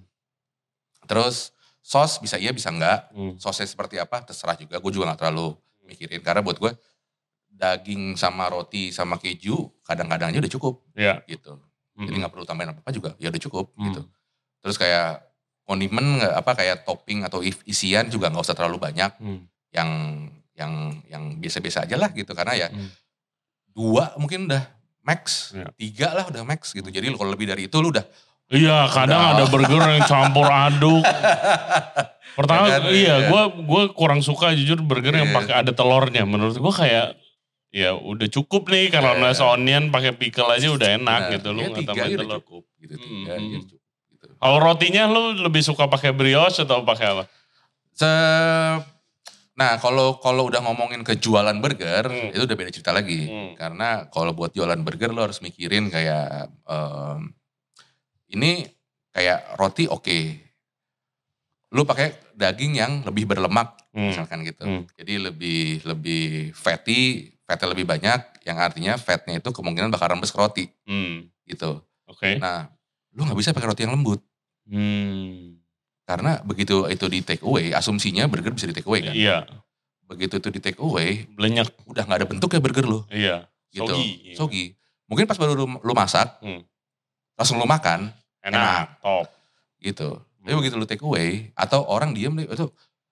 [1.04, 1.52] Terus
[1.84, 3.12] sos bisa iya bisa enggak.
[3.12, 3.36] Hmm.
[3.36, 4.80] Sosnya seperti apa terserah juga.
[4.80, 5.52] Gue juga nggak terlalu
[5.84, 6.72] mikirin karena buat gue
[7.62, 11.22] daging sama roti sama keju kadang-kadang aja udah cukup Iya.
[11.30, 11.62] gitu.
[11.94, 12.10] Hmm.
[12.10, 13.86] Jadi nggak perlu tambahin apa-apa juga ya udah cukup Hmm.
[13.88, 14.02] gitu.
[14.60, 15.22] Terus kayak
[15.62, 19.46] kondimen apa kayak topping atau isian juga nggak usah terlalu banyak Hmm.
[19.70, 19.90] yang
[20.52, 20.74] yang
[21.06, 22.90] yang biasa-biasa aja lah gitu karena ya Hmm.
[23.70, 24.66] dua mungkin udah
[25.02, 25.70] max Ya.
[25.74, 28.04] tiga lah udah max gitu jadi kalau lebih dari itu lu udah
[28.52, 29.48] Iya, kadang ada Udah.
[29.48, 31.00] burger yang campur aduk.
[32.36, 33.16] Pertama, Ya kan, iya, iya.
[33.28, 35.38] gue gua kurang suka jujur burger yang Iya.
[35.38, 36.24] pakai ada telurnya.
[36.24, 37.16] Menurut gue kayak
[37.72, 39.24] ya udah cukup nih kalau Iya.
[39.26, 41.48] nasi onion pakai pickle aja udah enak nah, gitu.
[41.50, 42.40] Lu ya nggak tambahin udah telur.
[42.40, 43.48] cukup gitu tiga Hmm.
[43.48, 44.26] udah cukup gitu.
[44.36, 47.24] Kalau rotinya lu lebih suka pakai brioche atau pakai apa?
[47.92, 48.12] Se
[49.52, 52.34] Nah, kalau kalau udah ngomongin ke jualan burger, Hmm.
[52.34, 53.28] itu udah beda cerita lagi.
[53.28, 53.54] Hmm.
[53.54, 57.36] Karena kalau buat jualan burger lo harus mikirin kayak em,
[58.30, 58.66] ini
[59.12, 60.20] kayak roti oke.
[61.72, 64.10] Lu pakai daging yang lebih berlemak Hmm.
[64.10, 64.64] misalkan gitu.
[64.64, 64.84] Hmm.
[64.98, 70.38] Jadi lebih lebih fatty, fatnya lebih banyak yang artinya fatnya itu kemungkinan bakal rembes ke
[70.38, 71.28] roti Hmm.
[71.44, 71.84] gitu.
[72.08, 72.40] Oke.
[72.40, 72.72] Nah,
[73.12, 74.24] lu nggak bisa pakai roti yang lembut
[74.64, 75.60] Hmm.
[76.04, 79.12] karena begitu itu di take away, asumsinya burger bisa di take away kan.
[79.12, 79.38] Iya,
[80.08, 81.72] Begitu itu di take away, blenyak.
[81.86, 83.48] udah nggak ada bentuk ya burger lu Iya.
[83.70, 83.88] gitu.
[83.88, 84.36] Sogi.
[84.36, 84.66] Sogi.
[85.08, 86.64] Mungkin pas baru lu, lu masak, Hmm.
[87.36, 89.28] langsung lu makan Enak, top.
[89.78, 90.20] gitu.
[90.38, 90.60] Tapi Hmm.
[90.60, 92.68] begitu lu take away atau orang diem itu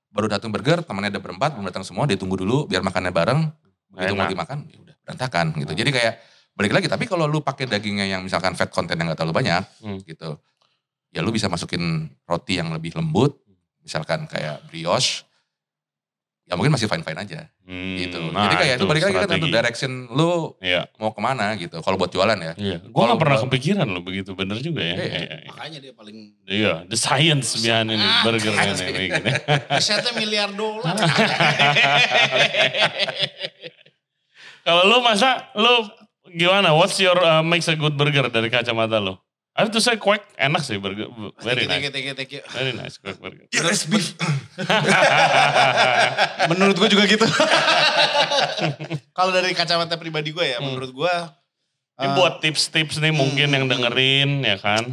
[0.10, 3.42] baru datang burger, temannya ada berempat, belum datang semua, dia tunggu dulu biar makannya bareng.
[3.90, 5.74] Begitu mau dimakan, ya udah berantakan gitu.
[5.74, 6.14] Jadi kayak
[6.54, 6.86] balik lagi.
[6.86, 9.98] Tapi kalau lu pakai dagingnya yang misalkan fat content yang nggak terlalu banyak Hmm.
[10.02, 10.38] gitu,
[11.10, 11.82] ya lu bisa masukin
[12.24, 13.42] roti yang lebih lembut,
[13.80, 15.26] misalkan kayak brioche.
[16.46, 17.94] Ya mungkin masih fine fine aja Hmm.
[17.96, 18.34] gitu.
[18.34, 20.90] Nah, Jadi kayak itu, balik lagi kan tergantung direction lu Iya.
[20.98, 21.78] mau ke mana gitu.
[21.78, 22.54] Kalau buat jualan ya.
[22.58, 24.98] Iya, gue gak pernah kepikiran loh begitu, bener juga ya.
[24.98, 25.06] Iya.
[25.06, 25.46] Iya, iya.
[25.46, 29.14] Makanya dia paling Iya, the science behind ini Ah, burger ini.
[29.70, 30.98] risetnya miliar dolar.
[34.70, 35.90] Kalau lu masa, lu
[36.30, 36.78] gimana?
[36.78, 39.18] What's your uh, makes a good burger dari kacamata lu?
[39.58, 41.10] I have to say quack enak sih burger,
[41.42, 42.42] very Thank you, nice, thank you, thank you.
[42.54, 43.50] very nice quack burger.
[46.54, 47.26] Menurut gue juga gitu.
[49.18, 50.72] Kalau dari kacamata pribadi gue ya, Hmm.
[50.72, 51.14] menurut gue.
[52.00, 53.74] Ini eh, buat tips-tips nih mungkin hmm, yang hmm.
[53.74, 54.86] dengerin ya kan.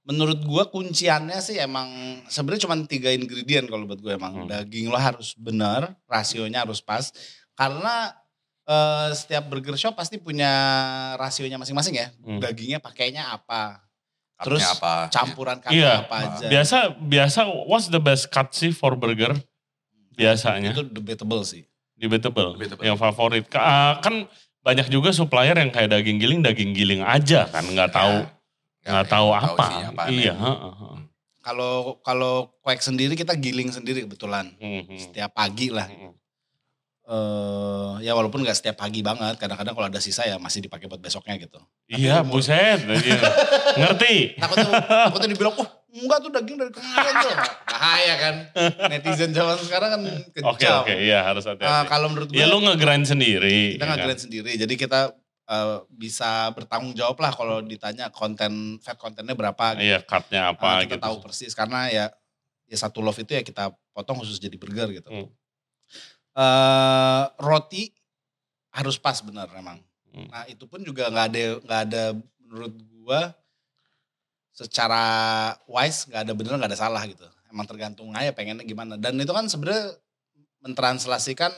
[0.00, 1.86] menurut gua kunciannya sih emang
[2.26, 4.50] sebenarnya cuma tiga ingredient kalau buat gue emang Hmm.
[4.50, 7.14] daging lo harus benar rasionya harus pas
[7.54, 8.10] karena
[8.70, 10.46] eh, setiap burger shop pasti punya
[11.16, 12.38] rasionya masing-masing ya Hmm.
[12.38, 13.82] dagingnya pakainya apa
[14.40, 14.94] Terus Terus apa?
[15.10, 16.00] campuran cut Iya.
[16.00, 19.36] apa aja Biasa, biasa what's the best cut sih for burger?
[20.12, 20.72] Biasanya.
[20.72, 22.80] itu debatable sih Debatable, Debatable.
[22.82, 23.44] yang favorit.
[23.52, 24.24] Ah, Kan
[24.60, 28.24] banyak juga supplier yang kayak daging giling, daging giling aja kan, nggak tahu
[28.80, 29.60] Ya, nggak tahu apa.
[29.60, 30.24] isinya apaan Iya.
[30.24, 30.34] ya.
[30.34, 30.98] heeh, heeh.
[31.40, 34.96] kalau kalau kuek sendiri kita giling sendiri kebetulan Mhm.
[34.98, 36.16] setiap pagi lah Mhm.
[37.10, 40.98] Eh ya walaupun nggak setiap pagi banget kadang-kadang kalau ada sisa ya masih dipakai buat
[40.98, 42.78] besoknya gitu Iya, umur- buset.
[43.02, 43.18] iya.
[43.76, 44.38] Ngerti?
[44.38, 47.34] takutnya takutnya dibilang oh enggak tuh daging dari kemarin tuh
[47.70, 48.34] bahaya kan
[48.86, 50.00] netizen zaman sekarang kan
[50.30, 50.94] kejam Oke, oke.
[50.96, 51.88] Iya, harus Eh, hati-hati.
[51.88, 53.74] kalau menurut gue Ya lu nge-grind sendiri.
[53.74, 54.18] kita ya nggak kan?
[54.20, 55.00] sendiri jadi kita
[55.46, 59.82] eh, bisa bertanggung jawab lah kalau ditanya konten fat kontennya berapa gitu.
[59.84, 61.02] Iya, cut-nya apa Eh, kita gitu.
[61.02, 62.06] tahu persis karena ya
[62.64, 65.26] ya satu love itu ya kita potong khusus jadi burger gitu Hmm.
[66.30, 67.90] Eh, roti
[68.70, 70.26] harus pas benar memang Hmm.
[70.26, 72.04] nah itu pun juga nggak ada nggak ada
[72.42, 73.30] menurut gua
[74.50, 75.04] secara
[75.70, 77.22] wise nggak ada bener nggak ada salah gitu.
[77.46, 78.94] Emang tergantung aja pengennya gimana.
[78.98, 79.94] Dan itu kan sebenarnya
[80.62, 81.50] mentranslasikan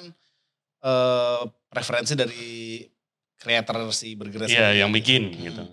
[0.82, 2.84] eh, preferensi dari
[3.36, 5.64] creator si burger Iya, yang bikin gitu.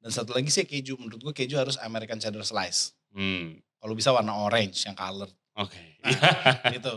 [0.00, 0.96] dan satu lagi sih keju.
[0.96, 2.96] Menurut gua keju harus American cheddar slice.
[3.12, 3.60] Hmm.
[3.76, 5.28] kalau bisa warna orange yang color.
[5.52, 6.00] Oke.
[6.74, 6.96] gitu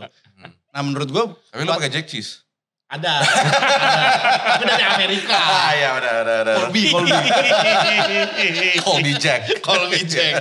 [0.76, 2.44] nah menurut gua Tapi lu pakai jack cheese?
[2.86, 3.32] ada, ada.
[4.54, 6.52] tapi dari Amerika Ah iya ada ada ada.
[6.60, 7.16] Colby Colby
[8.78, 9.40] Colby Jack.
[9.58, 10.34] Colby Jack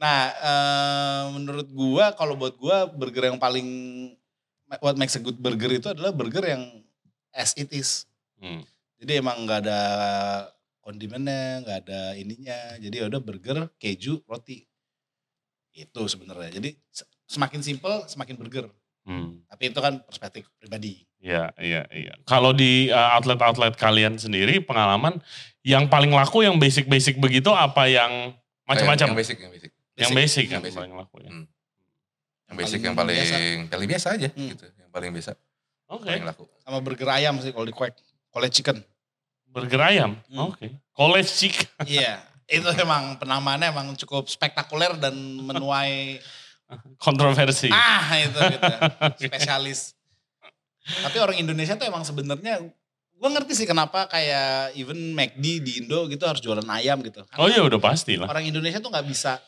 [0.00, 3.68] Nah, eh, menurut gua kalau buat gua burger yang paling
[4.80, 6.80] what makes a good burger itu adalah burger yang
[7.36, 8.08] as it is.
[8.40, 8.64] Hmm.
[8.96, 9.80] Jadi emang nggak ada
[10.80, 12.80] kondimennya, nggak ada ininya.
[12.80, 14.64] Jadi ya udah burger, keju, roti.
[15.70, 16.48] Itu sebenarnya.
[16.48, 18.72] Jadi se- semakin simple semakin burger.
[19.02, 19.40] Hmm.
[19.46, 21.04] Tapi itu kan perspektif pribadi.
[21.20, 22.12] Iya, iya, iya.
[22.24, 25.20] Kalau di uh, outlet-outlet kalian sendiri pengalaman
[25.60, 29.06] yang paling laku yang basic-basic begitu apa yang Yang macam-macam?
[29.12, 29.70] basic, yang basic.
[29.96, 30.78] Yang basic, Yang yang, basic.
[30.80, 31.30] paling laku ya.
[31.30, 31.44] Hmm.
[32.48, 33.36] Yang basic paling yang paling biasa.
[33.68, 34.48] paling biasa aja Hmm.
[34.48, 34.64] gitu.
[34.64, 35.30] Yang paling biasa,
[35.88, 36.06] Oke.
[36.08, 36.44] paling laku.
[36.60, 37.94] Sama burger ayam sih kalau di Quack.
[38.30, 38.78] College chicken.
[39.44, 40.10] Burger ayam.
[40.26, 40.48] Hmm.
[40.48, 40.66] Oke.
[40.90, 41.68] College chicken.
[41.84, 46.16] Iya, itu emang penamaannya emang cukup spektakuler dan menuai
[46.98, 47.68] Kontroversi.
[47.70, 48.74] ah itu gitu.
[49.26, 49.94] Spesialis.
[50.80, 52.60] Tapi orang Indonesia tuh emang sebenarnya
[53.20, 57.20] gue ngerti sih kenapa kayak even McD di Indo gitu harus jualan ayam gitu.
[57.28, 58.26] Karena Oh iya udah pasti lah.
[58.26, 59.38] Orang Indonesia tuh nggak bisa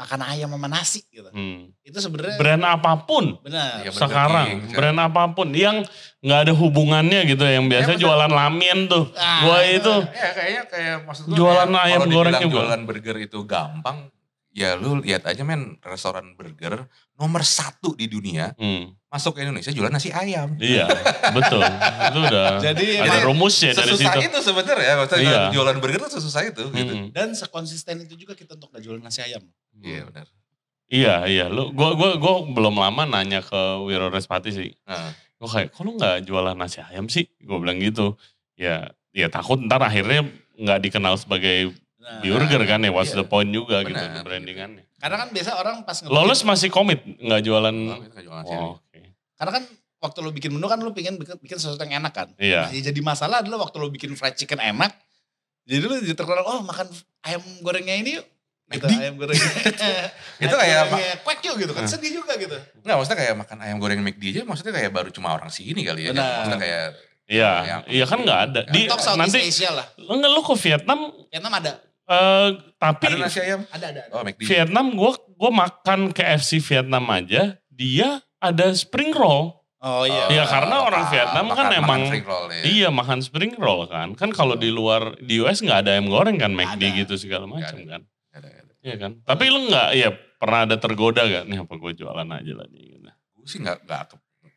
[0.00, 1.28] makan ayam sama nasi gitu.
[1.28, 1.76] Hmm.
[1.84, 3.84] Itu sebenarnya Brand apa pun benar.
[3.84, 5.76] Iya, Burger sekarang, King, brand apa pun yang
[6.24, 8.00] nggak ada hubungannya gitu yang biasa bener.
[8.00, 9.12] jualan lamen tuh.
[9.12, 9.94] Ah, Gua itu.
[10.08, 14.08] Ya kayaknya kayak maksud gue Jualan kayak ayam kalau goreng jualan burger itu gampang.
[14.50, 19.70] Ya lu lihat aja men restoran burger nomor satu di dunia Hmm, masuk ke Indonesia
[19.70, 20.58] jualan nasi ayam.
[20.58, 20.90] iya,
[21.30, 21.62] betul.
[22.04, 24.26] Itu udah Jadi ada emang rumusnya dari Sesusah situ.
[24.26, 25.40] itu sebenarnya maksudnya Iya.
[25.54, 26.92] jualan burger itu sesusah itu gitu.
[26.92, 27.10] Mm-mm.
[27.10, 29.42] dan sekonsisten itu juga kita untuk nggak jualan nasi ayam.
[29.76, 30.26] Iya benar.
[30.86, 31.44] Iya, iya.
[31.46, 34.70] Lu gua gua gua belum lama nanya ke Wiro Respati sih.
[34.82, 38.18] Nah, Gua kayak, "Kok lu nggak jualan nasi ayam sih?" Gua bilang gitu.
[38.58, 41.70] Ya, ya takut ntar akhirnya nggak dikenal sebagai
[42.00, 43.20] Nah, burger kan ya, what's iya.
[43.20, 44.24] the point juga gitu Benar.
[44.24, 44.88] brandingannya.
[44.96, 47.76] Karena kan biasa orang pas ngebikin- Lolos masih komit nggak jualan.
[47.76, 48.60] oh, kita nggak jualan ayam.
[48.62, 49.00] Oh, Oke.
[49.36, 49.64] Karena kan
[50.00, 52.28] waktu lu bikin menu kan lu pengen bikin, bikin sesuatu yang enak kan.
[52.34, 52.60] Iya.
[52.62, 54.96] Nah, ya jadi masalah adalah waktu lu bikin fried chicken enak,
[55.62, 56.88] jadi lu jadi terkenal, oh makan
[57.22, 58.26] ayam gorengnya ini yuk.
[58.70, 59.50] Gitu, ayam gorengnya.
[60.46, 60.82] Itu kayak
[61.20, 61.90] kwek yuk gitu kan, Hmm.
[61.90, 62.56] sedih juga gitu.
[62.80, 66.08] Enggak, maksudnya kayak makan ayam goreng McD aja maksudnya kayak baru cuma orang sini kali
[66.08, 66.16] ya.
[66.16, 66.48] Benar.
[66.48, 66.84] Maksudnya kayak
[67.30, 67.50] Iya,
[67.86, 68.60] iya kan nggak ada.
[68.66, 69.86] Di Top Southeast nanti Asia lah.
[69.96, 70.98] enggak lu ke Vietnam
[71.30, 71.72] Vietnam ada,
[72.10, 73.62] eh tapi ada nasi ayam.
[73.70, 74.00] ada, ada.
[74.06, 74.12] ada.
[74.12, 74.42] Oh McD.
[74.42, 79.54] Vietnam gua gua makan KFC Vietnam aja, dia ada spring roll.
[79.80, 80.28] Oh iya.
[80.28, 82.62] Iya, karena orang makan- Vietnam kan makan- emang- makan spring roll, ya.
[82.68, 84.08] Iya makan spring roll kan.
[84.12, 86.98] Kan kalau di luar di US nggak ada ayam goreng kan McD Ada.
[87.00, 88.02] gitu segala macam kan.
[88.36, 88.72] Ada, ada.
[88.84, 89.12] Iya kan.
[89.24, 92.84] Tapi lu nggak ya pernah ada tergoda gak nih apa gue jualan aja lah nih.
[92.92, 93.08] Gitu.
[93.08, 94.02] Gue sih nggak nggak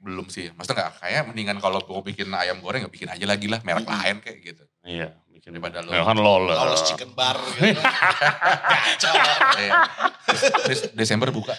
[0.03, 0.51] belum sih.
[0.51, 3.87] Maksudnya nggak kayak mendingan kalau gue bikin ayam goreng nggak bikin aja lagi lah merek
[3.87, 4.63] lain kayak gitu.
[4.83, 5.15] Iya.
[5.43, 5.91] Bikin Daripada lu.
[5.91, 6.47] Ya kan lol.
[6.47, 7.75] Lawless chicken bar gitu.
[8.71, 9.13] Kacau.
[9.59, 9.71] Eh,
[10.71, 11.51] Des- Desember buka.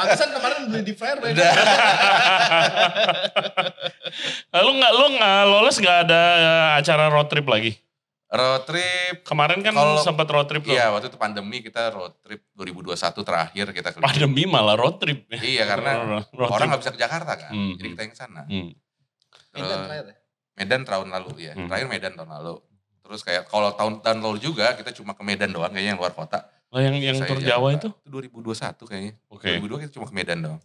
[0.00, 1.52] Pantesan kemarin beli di Fair Udah.
[4.56, 7.76] lu nggak lu nggak lolos nggak ada eh, acara road trip lagi.
[8.32, 9.28] Road trip.
[9.28, 10.72] Kemarin kan Kalau- sempat road trip tuh.
[10.72, 14.08] Iya waktu itu pandemi kita road trip 2021 terakhir kita keliling.
[14.08, 15.28] Pandemi malah road trip.
[15.28, 16.00] Iya karena
[16.40, 17.52] road orang nggak bisa ke Jakarta kan.
[17.52, 17.76] Hmm.
[17.76, 18.42] Jadi kita yang ke sana.
[18.48, 18.72] Hmm.
[19.54, 20.16] Medan terakhir ya?
[20.54, 21.52] Medan tahun lalu ya.
[21.54, 21.68] Hmm.
[21.70, 22.54] Terakhir Medan tahun lalu.
[23.04, 26.14] Terus kayak kalau tahun tahun lalu juga kita cuma ke Medan doang kayaknya yang luar
[26.16, 26.46] kota.
[26.74, 27.38] Oh, yang yang tur.
[27.38, 27.86] Jawa itu?
[27.86, 29.12] Itu 2021 kayaknya.
[29.30, 29.46] Oke.
[29.62, 30.60] 2002 kita cuma ke Medan doang.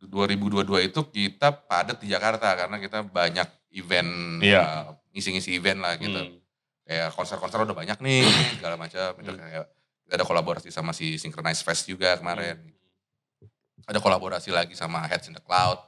[0.00, 3.44] 2022 itu kita padat di Jakarta karena kita banyak
[3.76, 4.62] event, Iya.
[4.64, 6.16] uh, ngisi-ngisi event lah gitu.
[6.16, 6.40] Hmm.
[6.88, 8.24] Kayak konser-konser udah banyak nih,
[8.56, 9.12] segala macam.
[9.20, 9.38] Itu Hmm.
[9.38, 9.64] kayak
[10.08, 12.56] kita ada kolaborasi sama si Synchronize Fest juga kemarin.
[12.56, 12.72] Hmm.
[13.86, 15.78] Ada kolaborasi lagi sama Heads in the Cloud.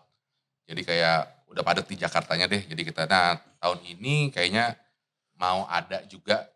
[0.68, 2.64] Jadi kayak udah padat di Jakartanya deh.
[2.64, 4.74] Jadi kita, nah tahun ini kayaknya
[5.36, 6.48] mau ada juga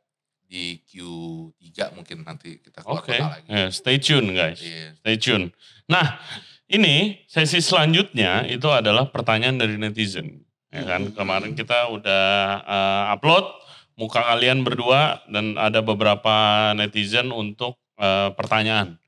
[0.47, 3.19] di Q3 mungkin nanti kita keluar Oke.
[3.19, 3.49] kota lagi.
[3.51, 4.63] Ya, stay tune guys.
[4.63, 4.95] Iya.
[5.03, 5.51] Stay tune.
[5.91, 6.17] Nah,
[6.71, 10.47] ini sesi selanjutnya itu adalah pertanyaan dari netizen.
[10.71, 11.11] Ya kan?
[11.11, 11.15] Hmm.
[11.15, 12.25] Kemarin kita udah
[12.63, 13.47] eh, upload
[13.97, 18.99] muka kalian berdua dan ada beberapa netizen untuk eh, pertanyaan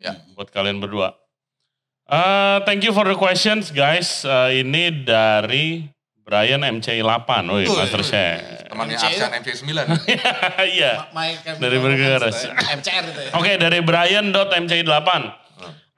[0.00, 0.16] Ya.
[0.32, 1.12] buat kalian berdua.
[2.10, 4.26] Eh, thank you for the questions guys.
[4.26, 5.86] Eh, ini dari
[6.26, 7.30] Brian MC8.
[7.46, 8.02] Wih, Wih, Master.
[8.02, 8.66] Chef.
[8.66, 9.70] Temannya Arsan MC9.
[10.74, 10.92] Iya.
[11.58, 12.22] Dari Burger.
[12.26, 13.30] MCR itu ya.
[13.38, 15.10] Oke, dari Brian.mc8.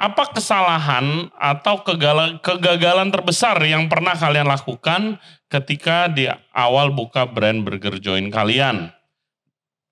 [0.02, 7.62] Apa kesalahan atau kegala- kegagalan terbesar yang pernah kalian lakukan ketika di awal buka brand
[7.64, 8.90] burger joint kalian?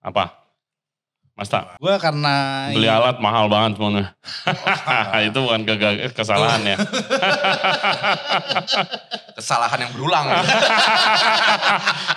[0.01, 0.40] Apa?
[1.41, 4.13] Mas Tak, Gue karena beli alat mahal banget semuanya.
[5.33, 6.77] Itu bukan kega- kesalahan ya.
[9.41, 10.29] Kesalahan yang berulang.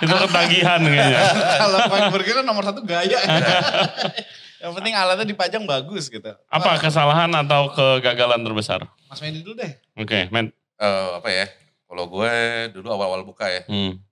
[0.04, 1.24] Itu ketagihan kayaknya.
[1.56, 1.78] kalau
[2.12, 3.16] Burger kan nomor satu gaya.
[4.60, 6.28] Yang penting alatnya dipajang bagus gitu.
[6.52, 8.84] Apa kesalahan atau kegagalan terbesar?
[9.08, 9.72] Mas Mendy dulu deh.
[9.96, 10.52] Oke, men.
[10.76, 11.48] Eh, apa ya?
[11.88, 12.32] Kalau gue
[12.76, 13.64] dulu awal-awal buka ya.
[13.72, 14.04] Hmm.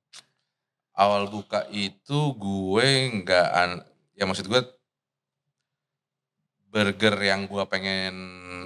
[0.92, 2.88] Awal buka itu gue
[3.20, 4.60] nggak, an- ya maksud gue
[6.72, 8.14] burger yang gue pengen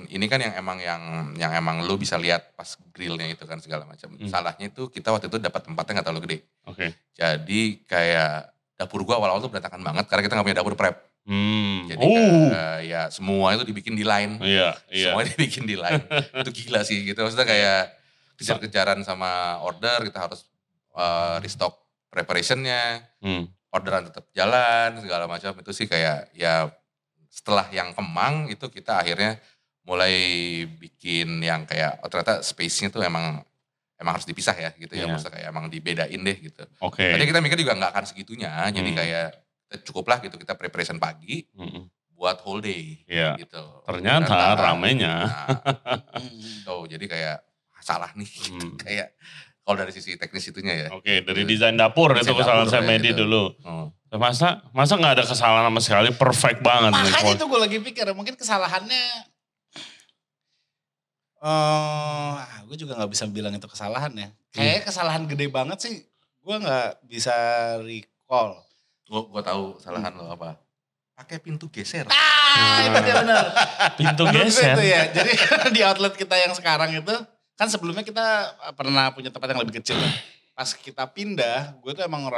[0.07, 1.03] ini kan yang emang yang
[1.35, 4.15] yang emang lu bisa lihat pas grillnya itu kan segala macam.
[4.15, 4.31] Hmm.
[4.31, 6.39] Salahnya itu kita waktu itu dapat tempatnya nggak terlalu gede.
[6.65, 6.87] Oke.
[7.13, 10.97] Jadi kayak dapur gue awal-awal tuh berantakan banget karena kita nggak punya dapur prep.
[11.27, 11.91] Hmm.
[11.91, 12.47] Jadi Oh.
[12.55, 14.39] kayak, ya semua itu dibikin di line.
[14.39, 15.11] Iya, iya.
[15.11, 16.03] Semuanya dibikin di line.
[16.47, 17.19] itu gila sih gitu.
[17.19, 17.83] Maksudnya kayak
[18.39, 20.47] kejar-kejaran sama order, kita harus
[20.95, 21.75] uh, restock
[22.07, 23.51] preparationnya, Hmm.
[23.75, 25.51] orderan tetap jalan, segala macam.
[25.59, 26.71] Itu sih kayak ya
[27.37, 29.37] setelah yang kemang itu kita akhirnya
[29.85, 30.17] mulai
[30.67, 33.45] bikin yang kayak oh ternyata space-nya tuh emang
[33.97, 35.05] emang harus dipisah ya gitu ya.
[35.05, 35.13] Iya.
[35.13, 36.65] Maksudnya kayak emang dibedain deh gitu.
[36.81, 37.05] Oke.
[37.05, 38.53] Tadi kita mikir juga nggak akan segitunya.
[38.73, 38.99] Jadi Hmm.
[38.99, 39.27] kayak
[39.67, 41.91] eh, cukuplah gitu kita preparation pagi Mm-mm.
[42.13, 43.37] buat whole day Iya.
[43.37, 43.63] gitu.
[43.85, 45.15] Ternyata ramenya.
[45.27, 45.47] Nah,
[46.67, 47.37] tuh, jadi kayak
[47.73, 48.31] ah, salah nih.
[48.49, 48.75] Hmm.
[48.79, 49.13] kayak
[49.67, 50.89] kalau dari sisi teknis itunya ya.
[50.95, 53.27] Oke, dari desain dapur itu Desain kesalahan dapur, saya Medi gitu.
[53.27, 53.51] dulu.
[53.67, 53.91] Oh.
[54.15, 57.11] Masa masa nggak ada kesalahan sama sekali, perfect banget nih.
[57.11, 59.05] Makanya itu gue lagi pikir mungkin kesalahannya
[61.43, 62.35] eh
[62.67, 64.29] gue juga nggak bisa bilang itu kesalahan ya.
[64.55, 65.97] Kayaknya kesalahan gede banget sih.
[66.47, 67.35] Gue nggak bisa
[67.83, 68.63] recall.
[69.11, 70.63] Gua, gua tahu kesalahan lo apa.
[71.19, 72.07] Pakai pintu geser.
[72.07, 73.45] Ah, itu dia benar.
[73.99, 74.79] Pintu gue geser.
[74.79, 75.03] itu ya.
[75.11, 75.33] Jadi
[75.75, 77.15] di outlet kita yang sekarang itu
[77.57, 79.97] kan sebelumnya kita pernah punya tempat yang lebih kecil.
[80.53, 82.29] Pas kita pindah, gue tuh emang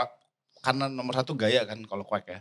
[0.62, 2.40] karena nomor satu gaya kan kalau kuek ya.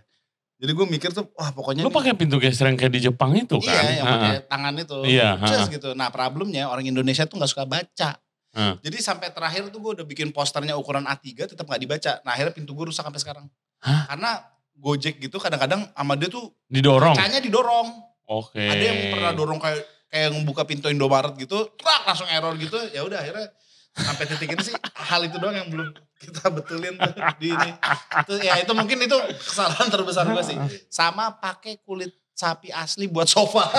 [0.58, 3.62] Jadi gue mikir tuh, wah pokoknya Lu pakai pintu geser yang kayak di Jepang itu
[3.62, 3.78] kan?
[3.78, 4.98] Iya, yang pakai tangan itu.
[5.06, 5.94] Iya, Just gitu.
[5.94, 8.18] Nah problemnya orang Indonesia tuh nggak suka baca.
[8.58, 8.74] Hmm.
[8.82, 12.12] Jadi sampai terakhir tuh gue udah bikin posternya ukuran A3 tetap nggak dibaca.
[12.26, 13.46] Nah akhirnya pintu gue rusak sampai sekarang.
[13.86, 14.10] Hah?
[14.10, 14.42] Karena
[14.78, 17.18] Gojek gitu kadang-kadang sama dia tuh Didorong.
[17.18, 17.88] kacanya didorong.
[18.30, 18.62] Oke.
[18.62, 19.82] Ada yang pernah dorong kayak
[20.18, 22.74] kayak ngebuka pintu Indomaret gitu, trak langsung error gitu.
[22.90, 23.54] Ya udah akhirnya
[23.94, 27.70] sampai titik ini sih hal itu doang yang belum kita betulin tuh di ini.
[28.26, 30.58] Itu, ya itu mungkin itu kesalahan terbesar gue sih.
[30.88, 33.66] Sama pakai kulit sapi asli buat sofa.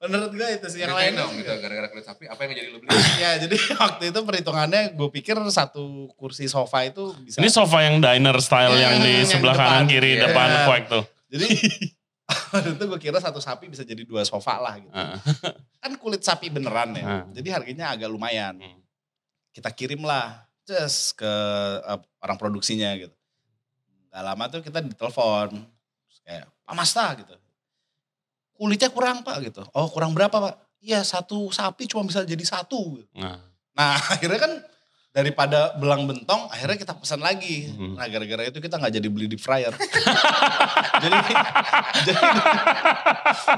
[0.00, 2.80] Menurut gue itu sih yang lain dong gitu, gara-gara kulit sapi apa yang jadi lu
[2.80, 2.90] beli?
[3.16, 7.38] Ya jadi waktu itu perhitungannya gue pikir satu kursi sofa itu bisa.
[7.38, 9.68] Ini sofa yang diner style Yang- yang di yang sebelah depan.
[9.70, 10.22] kanan kiri Iya.
[10.26, 11.04] depan kuek tuh.
[11.30, 11.46] Jadi
[12.30, 14.94] waktu itu gue kira satu sapi bisa jadi dua sofa lah gitu.
[14.94, 15.18] Ah.
[15.82, 17.04] Kan kulit sapi beneran ya.
[17.04, 17.22] Ah.
[17.30, 18.58] Jadi harganya agak lumayan.
[18.58, 18.80] Hmm.
[19.50, 21.32] Kita kirim lah just ke
[21.82, 23.14] eh, orang produksinya gitu.
[24.10, 25.58] Gak lama tuh kita ditelepon.
[26.26, 27.34] Kayak, Pak Masta gitu.
[28.54, 29.64] Kulitnya kurang pak gitu.
[29.72, 30.54] Oh kurang berapa pak?
[30.84, 33.00] Iya satu sapi cuma bisa jadi satu.
[33.16, 33.40] Nah,
[33.72, 34.52] Nah akhirnya kan
[35.10, 37.66] daripada belang bentong akhirnya kita pesan lagi.
[37.74, 37.98] Hmm.
[37.98, 39.74] Nah gara-gara itu kita nggak jadi beli deep fryer.
[41.02, 41.16] jadi
[42.06, 42.20] jadi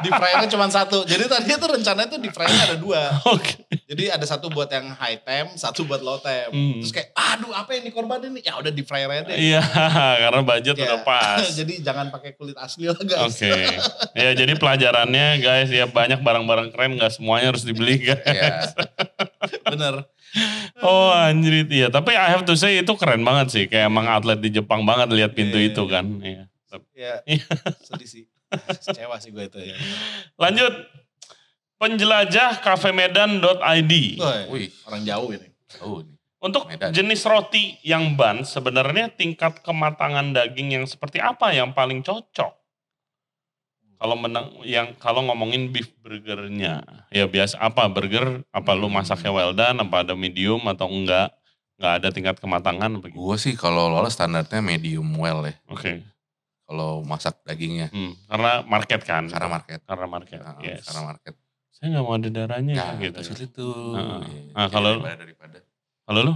[0.00, 1.05] deep fryernya cuma satu.
[1.05, 3.20] Jadi tadi itu rencananya tuh deep fryernya ada dua.
[3.28, 3.68] Oke.
[3.68, 6.57] Jadi ada satu buat yang high temp, satu buat low temp.
[6.57, 6.80] Hmm.
[6.80, 8.48] Terus kayak aduh apa yang dikorbanin nih?
[8.48, 9.36] Ya udah fryer aja deh.
[9.36, 9.62] Iya,
[10.24, 10.84] karena budget Ya.
[10.88, 11.44] udah pas.
[11.61, 13.28] jadi jangan pakai kulit asli lah guys.
[13.28, 13.53] Oke.
[14.16, 18.24] Ya jadi pelajarannya guys ya banyak barang-barang keren nggak semuanya harus dibeli guys.
[18.24, 18.72] Iya.
[19.66, 19.95] Bener.
[20.81, 21.89] Oh anjir iya.
[21.89, 23.64] Tapi I have to say itu keren banget sih.
[23.66, 25.93] Kayak emang atlet di Jepang banget lihat pintu Iya, itu iya.
[25.93, 26.07] kan.
[26.20, 26.45] Iya.
[26.97, 27.45] Ya Iya.
[27.85, 28.25] sedih sih.
[28.53, 29.77] Kecewa sih gue itu ya.
[30.37, 30.73] Lanjut.
[31.77, 33.93] Penjelajah kafemedan.id.
[34.55, 34.68] Wih.
[34.87, 35.49] orang jauh ini.
[35.83, 36.14] Oh, nih.
[36.43, 36.91] Untuk Medan.
[36.91, 42.51] jenis roti yang ban, sebenarnya tingkat kematangan daging yang seperti apa yang paling cocok?
[44.03, 48.42] Kalau menang, yang kalau ngomongin beef burgernya, ya biasa apa burger?
[48.50, 49.78] Apa lu masaknya well done?
[49.78, 51.30] Apa ada medium atau enggak?
[51.78, 53.14] Enggak ada tingkat kematangan apa gitu?
[53.14, 55.55] Gue sih kalau lolos standarnya medium well ya.
[55.70, 56.03] Oke,
[56.66, 57.94] Kalau masak dagingnya.
[57.94, 59.30] Hmm, karena market kan?
[59.30, 59.80] Karena market.
[59.86, 60.38] Karena market.
[60.42, 60.82] Nah, yes.
[60.82, 61.34] Karena market.
[61.70, 63.18] Saya nggak mau ada darahnya Ya, gitu.
[63.22, 63.38] gitu.
[63.38, 63.68] itu.
[63.94, 64.20] Heeh.
[64.26, 64.42] Iya.
[64.57, 65.59] Ah, kalau- daripada, daripada.
[66.03, 66.34] Kalau lu?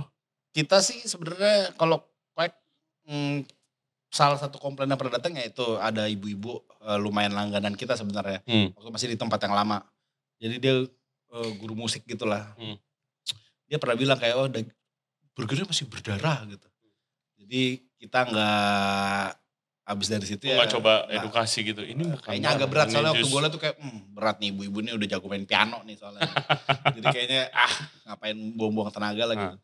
[0.54, 1.98] kita sih sebenarnya kalau
[2.32, 2.54] kuek
[3.04, 3.42] hmm,
[4.16, 8.40] salah satu komplain yang pernah datang ya itu ada ibu-ibu eh, lumayan langganan kita sebenarnya
[8.42, 8.72] Hmm.
[8.72, 9.84] waktu masih di tempat yang lama
[10.36, 10.74] jadi dia
[11.28, 12.80] eh, guru musik gitulah Hmm.
[13.68, 14.48] dia pernah bilang kayak oh
[15.32, 16.64] burgernya masih berdarah gitu
[17.36, 17.62] jadi
[17.96, 19.28] kita nggak
[19.86, 21.16] habis dari situ Lu ya nggak coba nggak.
[21.22, 21.78] edukasi gitu?
[21.78, 24.90] Ini bukan kayaknya agak berat soalnya waktu gue tuh kayak hmm, berat nih ibu-ibu ini
[24.92, 26.26] udah jago main piano nih soalnya
[26.98, 29.56] jadi kayaknya ah ngapain buang-buang tenaga lah gitu.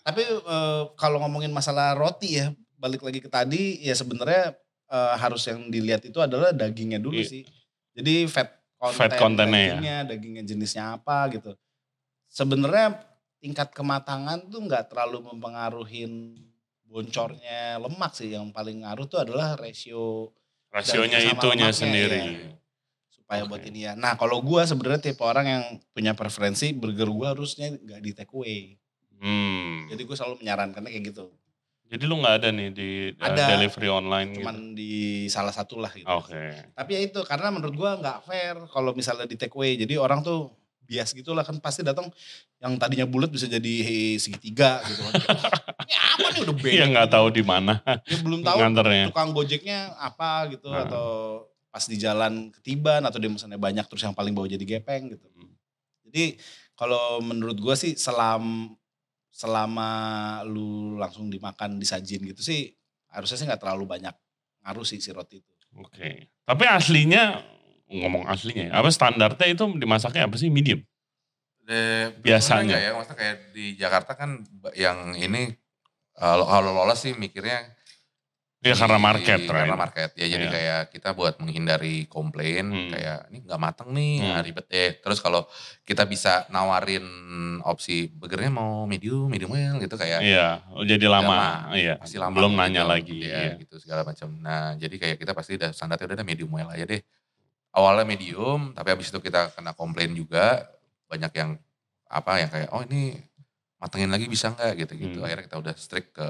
[0.00, 4.56] Tapi eh, kalau ngomongin masalah roti ya, balik lagi ke tadi ya sebenarnya
[4.88, 7.28] eh, harus yang dilihat itu adalah dagingnya dulu Iya.
[7.28, 7.42] sih.
[7.92, 9.68] Jadi fat content Fat content-nya ya.
[9.76, 11.52] dagingnya, dagingnya jenisnya apa gitu.
[12.26, 13.04] Sebenarnya
[13.38, 16.38] tingkat kematangan tuh nggak terlalu mempengaruhin
[16.84, 18.32] boncornya lemak sih.
[18.32, 20.32] Yang paling ngaruh tuh adalah rasio
[20.70, 22.18] Rasionya itunya lemaknya, sendiri.
[22.22, 22.50] iya.
[23.10, 23.50] supaya Oke.
[23.50, 23.92] buat ini ya.
[23.94, 28.34] Nah kalau gua sebenarnya tipe orang yang punya preferensi burger gua harusnya nggak di take
[28.34, 28.74] away.
[29.20, 29.86] Hmm.
[29.86, 31.30] Jadi gue selalu menyarankannya kayak gitu.
[31.90, 33.44] Jadi lu nggak ada nih di uh, Ada.
[33.50, 34.46] delivery online gitu?
[34.46, 34.92] Cuman di
[35.26, 36.06] salah satu lah gitu.
[36.06, 36.70] Oke.
[36.70, 39.74] Tapi ya itu karena menurut gue nggak fair kalau misalnya di take away.
[39.74, 40.54] Jadi orang tuh
[40.86, 42.06] bias gitu lah kan pasti datang
[42.58, 43.74] yang tadinya bulat bisa jadi
[44.18, 45.14] segitiga gitu kan.
[45.86, 46.74] Ini apa nih udah beda.
[46.74, 49.04] Iya nggak tahu di mana Dia belum tahu nganternya.
[49.10, 50.86] tukang gojeknya apa gitu Nah.
[50.86, 51.06] atau
[51.70, 55.26] pas di jalan ketiban atau dia mesennya banyak terus yang paling bawah jadi gepeng gitu.
[55.34, 55.54] Hmm.
[56.06, 56.38] Jadi
[56.74, 58.74] kalau menurut gue sih selam
[59.30, 59.88] selama
[60.44, 62.74] lu langsung dimakan disajin gitu sih
[63.10, 64.14] harusnya sih nggak terlalu banyak
[64.66, 65.52] ngaruh sih si roti itu.
[65.78, 66.28] Oke.
[66.44, 67.38] Tapi aslinya
[67.90, 70.82] ngomong aslinya, ya, apa standarnya itu dimasaknya apa sih medium?
[71.66, 72.66] De, Biasanya.
[72.66, 74.42] enggak ya, maksudnya kayak di Jakarta kan
[74.74, 75.50] yang ini
[76.18, 77.66] eh, lo- kalau lolos sih mikirnya
[78.60, 79.80] Ya di- karena market, Karena right?
[79.88, 80.10] market.
[80.20, 80.52] Ya jadi Iya.
[80.52, 82.90] kayak kita buat menghindari komplain Hmm.
[82.92, 84.36] kayak ini nggak mateng nih, Hmm.
[84.36, 84.90] ah, ribet deh.
[85.00, 85.48] Terus kalau
[85.82, 87.00] kita bisa nawarin
[87.64, 91.32] opsi burgernya mau medium, medium well gitu kayak Iya, jadi lama.
[91.32, 92.60] lama, Iya, pasti lama belum gitu.
[92.60, 93.16] nanya lagi.
[93.24, 93.52] Iya, Iya.
[93.64, 94.28] gitu segala macam.
[94.36, 97.00] Nah, jadi kayak kita pasti udah standarnya udah medium well aja deh.
[97.72, 100.68] Awalnya medium, tapi habis itu kita kena komplain juga.
[101.08, 101.56] Banyak yang
[102.06, 103.24] apa yang kayak oh ini
[103.80, 105.16] matengin lagi bisa nggak gitu-gitu.
[105.16, 105.24] Hmm.
[105.24, 106.28] Akhirnya kita udah strict ke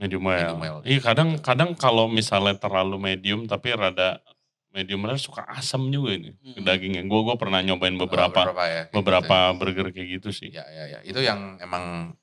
[0.00, 0.38] Medium well.
[0.40, 0.78] Medium well.
[0.82, 4.24] Iya kadang kadang kalau misalnya terlalu medium tapi rada
[4.70, 6.64] medium rare suka asam juga ini Hmm.
[6.64, 7.04] dagingnya.
[7.04, 8.82] Gue gue pernah nyobain beberapa beberapa ya.
[8.88, 10.48] beberapa burger kayak gitu sih.
[10.48, 10.56] Gitu.
[10.56, 10.98] Ya, ya, ya.
[11.04, 12.14] Itu yang emang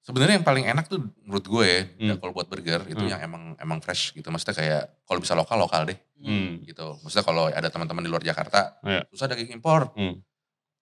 [0.00, 1.80] sebenarnya yang paling enak tuh menurut gue ya,
[2.12, 2.18] Hmm.
[2.18, 3.10] kalau buat burger itu Hmm.
[3.10, 4.28] yang emang emang fresh gitu.
[4.28, 6.60] Maksudnya kayak kalau bisa lokal lokal deh Hmm.
[6.66, 6.98] gitu.
[7.00, 9.06] Maksudnya kalau ada teman-teman di luar Jakarta, Iya.
[9.08, 9.92] susah daging impor.
[9.94, 10.20] Hmm.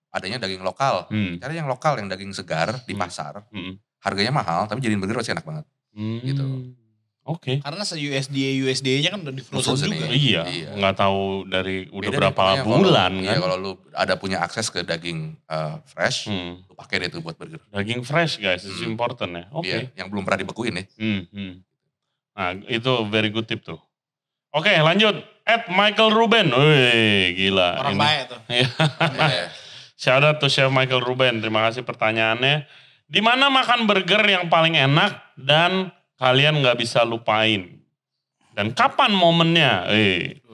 [0.09, 1.05] Adanya daging lokal.
[1.13, 1.37] Hmm.
[1.37, 3.03] Cari yang lokal, yang daging segar di Hmm.
[3.05, 3.45] pasar.
[3.53, 3.77] Hmm.
[3.99, 5.65] Harganya mahal, tapi jadiin burger pasti enak banget.
[5.93, 6.21] Hmm.
[6.21, 6.45] Gitu.
[7.23, 7.61] Oke.
[7.61, 10.01] Karena se USDA USDA-nya kan udah di frozen Frozen juga.
[10.01, 10.09] ya.
[10.09, 10.69] Iya, Iya.
[10.75, 13.39] nggak tahu dari udah Beda deh, berapa kalau- bulan Iya, kan.
[13.45, 16.65] kalau lu ada punya akses ke daging eh, fresh, Hmm.
[16.65, 17.61] lu pakai deh tuh buat burger.
[17.69, 18.89] Daging fresh guys, it's Hmm.
[18.89, 19.45] important ya.
[19.51, 19.69] Oke.
[19.69, 20.85] Iya, yang belum pernah dibekuin ya.
[20.95, 21.53] Hmm, hmm.
[22.33, 23.77] Nah itu very good tip tuh.
[24.49, 25.21] Oke lanjut.
[25.45, 26.49] At Michael Ruben.
[26.49, 27.77] Wih gila.
[27.79, 28.41] Orang Ini- baik tuh.
[28.49, 28.69] Iya.
[29.29, 29.45] Iya.
[29.95, 31.41] Shout out to Chef Michael Ruben.
[31.41, 32.65] Terima kasih pertanyaannya.
[33.09, 37.81] Di mana makan burger yang paling enak dan kalian nggak bisa lupain?
[38.53, 39.89] Dan kapan momennya?
[39.89, 40.45] Eh,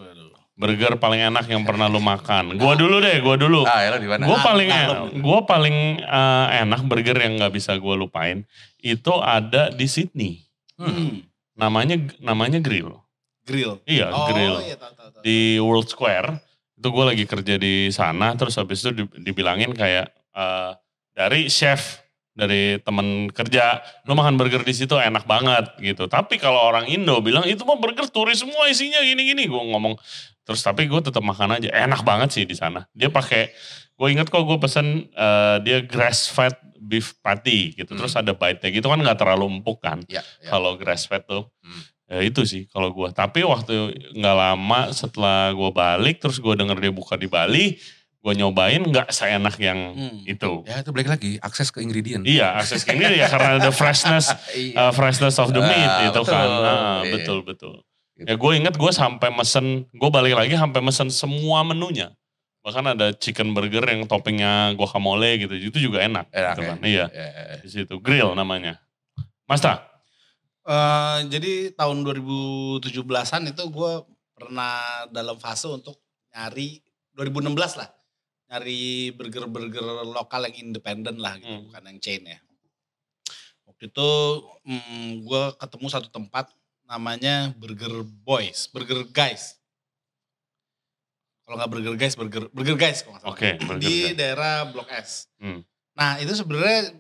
[0.55, 2.55] burger paling enak yang pernah lu makan.
[2.55, 3.67] Gua dulu deh, gua dulu.
[3.67, 4.23] Ah, ya lo di mana?
[4.23, 8.47] Gue Nah, paling nah, enak, gua paling eh, enak burger yang nggak bisa gue lupain
[8.79, 10.47] itu ada di Sydney.
[10.79, 11.27] Hmm.
[11.55, 12.95] Namanya namanya Grill.
[13.43, 13.83] Grill.
[13.83, 14.63] Iya, Oh Grill.
[14.63, 15.23] iya tahu tahu tahu.
[15.27, 16.39] Di World Square.
[16.75, 20.71] Itu gue lagi kerja di sana terus habis itu di- dibilangin kayak eh,
[21.11, 22.04] dari chef
[22.35, 23.79] dari temen kerja,
[24.11, 26.11] lo makan burger di situ enak banget gitu.
[26.11, 29.47] Tapi kalau orang Indo bilang itu mah burger turis semua isinya gini-gini.
[29.47, 29.95] Gue ngomong
[30.45, 31.71] terus tapi gue tetap makan aja.
[31.71, 32.91] Enak banget sih di sana.
[32.91, 33.55] Dia pakai,
[33.95, 37.95] gue inget kok gue pesen eh, dia grass fed beef patty gitu.
[37.95, 38.03] Hmm.
[38.03, 40.03] Terus ada bite-nya gitu kan nggak terlalu empuk kan.
[40.11, 40.51] Ya, ya.
[40.53, 41.49] Kalau grass fed tuh.
[41.63, 41.83] Hmm.
[42.05, 43.09] Ya itu sih kalau gue.
[43.15, 47.81] Tapi waktu nggak lama setelah gue balik, terus gue denger dia buka di Bali,
[48.25, 50.25] gue nyobain nggak seenak yang Hmm.
[50.25, 50.65] itu.
[50.65, 52.25] Ya itu balik lagi, akses ke ingredient.
[52.25, 54.81] Iya, akses ini ya karena ada freshness, Iya.
[54.81, 56.33] uh, freshness of the meat Ah, itu betul.
[56.33, 56.49] kan.
[56.49, 57.13] Ah, Iya.
[57.13, 57.75] betul betul.
[58.17, 58.25] Gitu.
[58.25, 62.17] Ya gue inget gue sampai mesen, gue balik lagi sampai mesen semua menunya.
[62.65, 66.33] Bahkan ada chicken burger yang toppingnya guacamole gitu, itu juga enak.
[66.33, 66.69] Enak gitu ya?
[66.73, 66.79] kan.
[66.81, 67.57] Iya, Ya, ya, ya.
[67.61, 68.81] di situ grill namanya.
[69.45, 69.85] Mas Ta?
[70.65, 73.93] Eh, jadi tahun 2017-an itu gue
[74.33, 74.81] pernah
[75.13, 76.01] dalam fase untuk
[76.33, 76.81] nyari
[77.13, 77.93] 2016 lah
[78.55, 81.67] nyari burger-burger lokal yang independen lah gitu Hmm.
[81.67, 82.39] bukan yang chain ya
[83.67, 84.11] waktu itu
[84.63, 86.55] mm, gue ketemu satu tempat
[86.87, 89.59] namanya Burger Boys Burger Guys
[91.43, 94.15] kalau nggak Burger Guys Burger Burger Guys kalau nggak salah burger di guys.
[94.15, 95.29] daerah Blok S.
[95.37, 95.61] Hmm.
[95.93, 96.95] Nah itu sebenarnya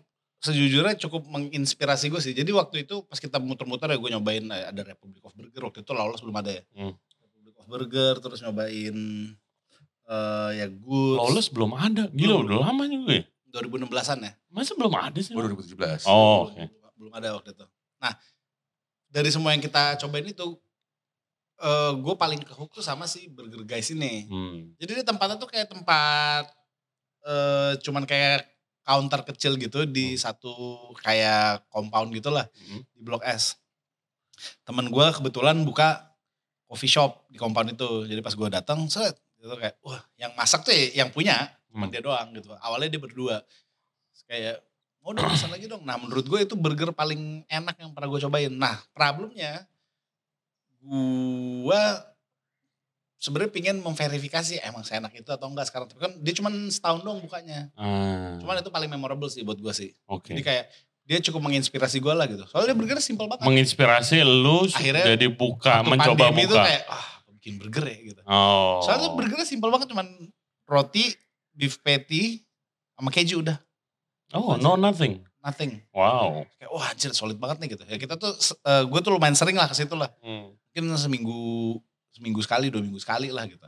[0.44, 2.36] sejujurnya cukup menginspirasi gue sih.
[2.36, 5.80] Jadi waktu itu pas kita muter-muter ya gue nyobain eh, ada Republic of Burger waktu
[5.80, 6.62] itu lolos belum ada ya.
[6.76, 6.92] Hmm.
[7.24, 8.96] Republic of Burger terus nyobain
[10.05, 11.18] eh ya Goods.
[11.20, 12.09] Lawless belum ada.
[12.12, 12.46] Gila Belum.
[12.46, 13.24] udah lama juga ya.
[13.55, 14.32] 2016-an ya.
[14.50, 15.30] Masa belum ada sih?
[15.30, 16.05] Oh, 2017.
[16.05, 16.59] Oh, oke.
[16.59, 17.66] belum, belum ada waktu itu.
[17.98, 18.12] Nah
[19.09, 20.59] dari semua yang kita cobain itu
[21.55, 24.26] eh gue paling kehook tuh sama si Burger Guys ini.
[24.26, 24.74] Hmm.
[24.76, 26.50] Jadi di tempatnya tuh kayak tempat
[27.24, 28.44] eh cuman kayak
[28.84, 30.52] counter kecil gitu di satu
[31.00, 32.82] kayak compound gitu lah Hmm.
[32.90, 33.57] di Blok S.
[34.66, 36.11] Temen gue kebetulan buka
[36.66, 38.05] coffee shop di compound itu.
[38.05, 39.14] Jadi pas gue datang, set
[39.45, 41.36] gitu kayak wah yang masak tuh ya yang punya
[41.68, 41.92] cuma Hmm.
[41.92, 42.49] dia doang gitu.
[42.57, 43.36] Awalnya dia berdua.
[44.09, 44.57] Terus kayak
[44.99, 45.82] mau dong pesan lagi dong.
[45.82, 48.49] Nah menurut gue itu burger paling enak yang pernah gue cobain.
[48.49, 49.66] Nah problemnya
[50.80, 51.82] gue
[53.16, 55.88] sebenarnya pingin memverifikasi emang seenak itu atau enggak sekarang.
[55.88, 57.72] Tapi kan dia cuma setahun dong bukanya.
[57.74, 59.90] Ah, Cuman itu paling memorable sih buat gue sih.
[60.07, 60.28] oke.
[60.28, 60.64] Jadi kayak
[61.05, 62.45] dia cukup menginspirasi gue lah gitu.
[62.49, 63.45] Soalnya burger simple banget.
[63.45, 66.49] Menginspirasi lu Akhirnya jadi buka, mencoba buka.
[66.49, 67.05] tuh kayak ah
[67.45, 68.20] bikin burger ya gitu.
[68.24, 68.80] oh.
[68.80, 70.09] Soalnya burgernya simple banget cuman
[70.64, 71.12] roti,
[71.53, 72.40] beef patty,
[72.97, 73.61] sama keju udah.
[74.32, 75.20] Oh, no nothing.
[75.45, 75.84] Nothing.
[75.92, 76.49] Wow.
[76.57, 77.84] Kayak wah anjir solid banget nih gitu.
[77.84, 78.32] Ya kita tuh,
[78.64, 80.09] gue tuh lumayan sering lah ke situ lah.
[80.24, 80.57] Hmm.
[80.57, 81.36] Mungkin seminggu
[82.16, 83.61] seminggu sekali, dua minggu sekali lah gitu.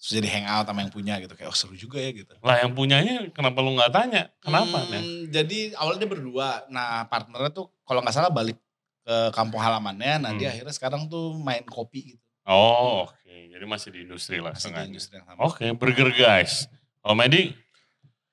[0.00, 1.36] Terus jadi hangout sama yang punya gitu.
[1.36, 2.32] Kayak oh seru juga ya gitu.
[2.40, 4.32] Lah yang punyanya kenapa lu nggak tanya?
[4.40, 4.80] Kenapa?
[4.80, 5.04] Hmm, Nen?
[5.28, 6.48] Jadi awalnya dia berdua.
[6.72, 8.56] Nah partnernya tuh kalau nggak salah balik
[9.04, 10.24] ke kampung halamannya.
[10.24, 10.54] Nah dia Hmm.
[10.56, 12.24] akhirnya sekarang tuh main kopi gitu.
[12.50, 13.34] Oh, oke.
[13.48, 15.40] Jadi masih di industri lah Masih di industri yang sama.
[15.44, 16.66] Oke, burger guys.
[17.00, 17.54] Oh, Medi?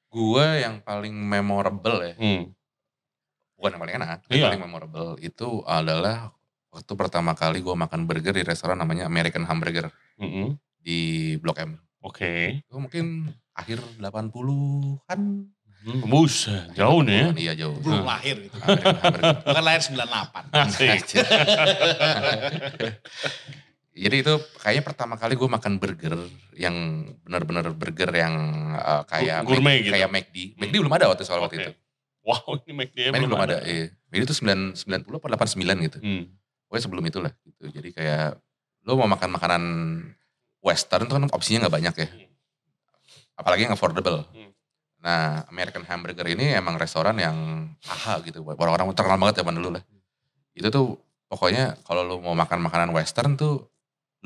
[0.08, 2.50] Gua yang paling memorable ya, Hmm.
[3.54, 4.46] bukan yang paling enak, yang Iya.
[4.50, 6.32] paling memorable itu adalah
[6.68, 10.56] waktu pertama kali gua makan burger di restoran namanya American Hamburger Mm-mm.
[10.80, 11.76] di Blok M.
[12.00, 12.64] Oke.
[12.64, 15.22] Itu mungkin akhir 80-an.
[15.78, 17.28] Hmm, Buset, jauh nih ya.
[17.38, 17.78] Iya jauh.
[17.80, 18.10] Belum Hmm.
[18.10, 18.56] lahir gitu.
[18.58, 19.36] American Hamburger.
[19.46, 20.42] Bukan lahir 98.
[20.52, 21.00] Asik.
[23.98, 26.14] Jadi itu kayaknya pertama kali gue makan burger
[26.54, 28.34] yang benar-benar burger yang
[28.78, 29.98] uh, kayak gourmet gitu.
[29.98, 30.36] kayak McD.
[30.54, 31.66] McD belum ada waktu soal waktu Oke.
[31.66, 31.72] itu.
[32.22, 33.58] Wow, ini McD McD belum ada.
[33.66, 33.90] Iya.
[34.14, 35.98] McD itu 9, 90 apa 89 gitu.
[35.98, 36.24] Hmm.
[36.70, 37.64] Pokoknya sebelum itulah gitu.
[37.74, 38.38] Jadi kayak
[38.86, 39.64] lo mau makan makanan
[40.62, 42.08] western tuh kan opsinya nggak banyak ya.
[43.34, 44.30] Apalagi yang affordable.
[44.30, 44.54] Hmm.
[45.02, 48.46] Nah, American Hamburger ini emang restoran yang aha gitu.
[48.46, 49.84] Orang-orang terkenal banget zaman dulu lah.
[50.54, 53.74] Itu tuh pokoknya kalau lo mau makan makanan western tuh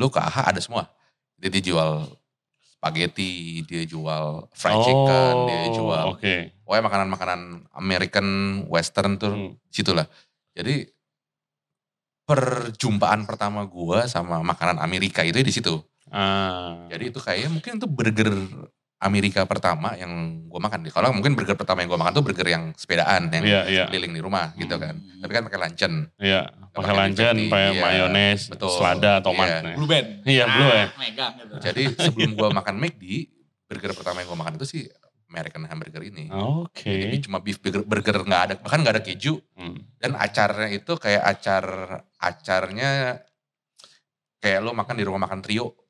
[0.01, 0.89] lo ke AHA ada semua.
[1.37, 2.09] Jadi dia jual
[2.65, 6.57] spaghetti, dia jual fried chicken, dia Oh, jual Oke.
[6.65, 7.39] pokoknya makanan-makanan
[7.77, 8.27] American
[8.65, 9.53] western tuh Hmm.
[9.69, 10.09] situ lah.
[10.57, 10.89] Jadi
[12.25, 15.77] perjumpaan pertama gua sama makanan Amerika itu di situ.
[16.09, 16.87] Ah.
[16.89, 18.29] Jadi itu kayaknya mungkin itu burger
[19.01, 20.85] Amerika pertama yang gua makan.
[20.93, 24.13] Kalau mungkin burger pertama yang gua makan tuh burger yang sepedaan yang Iya, iya, keliling
[24.13, 24.93] di rumah gitu kan.
[24.93, 25.21] Hmm.
[25.25, 25.93] Tapi kan pakai luncheon.
[26.21, 26.41] iya.
[26.71, 28.71] Pakai pakai infetti, pakai iya, mayones, betul.
[28.71, 29.43] selada, tomat.
[29.49, 29.57] Iya.
[29.65, 29.75] nih.
[29.75, 30.07] Blue Band.
[30.23, 30.85] Iya, Blue ya.
[30.95, 31.53] Megang gitu.
[31.59, 33.03] Jadi sebelum gua makan McD,
[33.67, 34.81] burger pertama yang gua makan itu sih
[35.31, 36.29] American Hamburger ini.
[36.29, 36.91] Oke.
[36.91, 39.41] Jadi cuma beef burger, burger nggak ada, bahkan nggak ada keju.
[39.57, 39.81] Hmm.
[39.97, 41.63] Dan acarnya itu kayak acar
[42.21, 43.23] acarnya
[44.37, 45.80] kayak lo makan di rumah makan trio.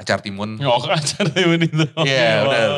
[0.00, 0.56] Acar timun.
[0.58, 1.84] Oh, acara ini itu.
[2.00, 2.44] Iya, Wow.
[2.46, 2.70] benar.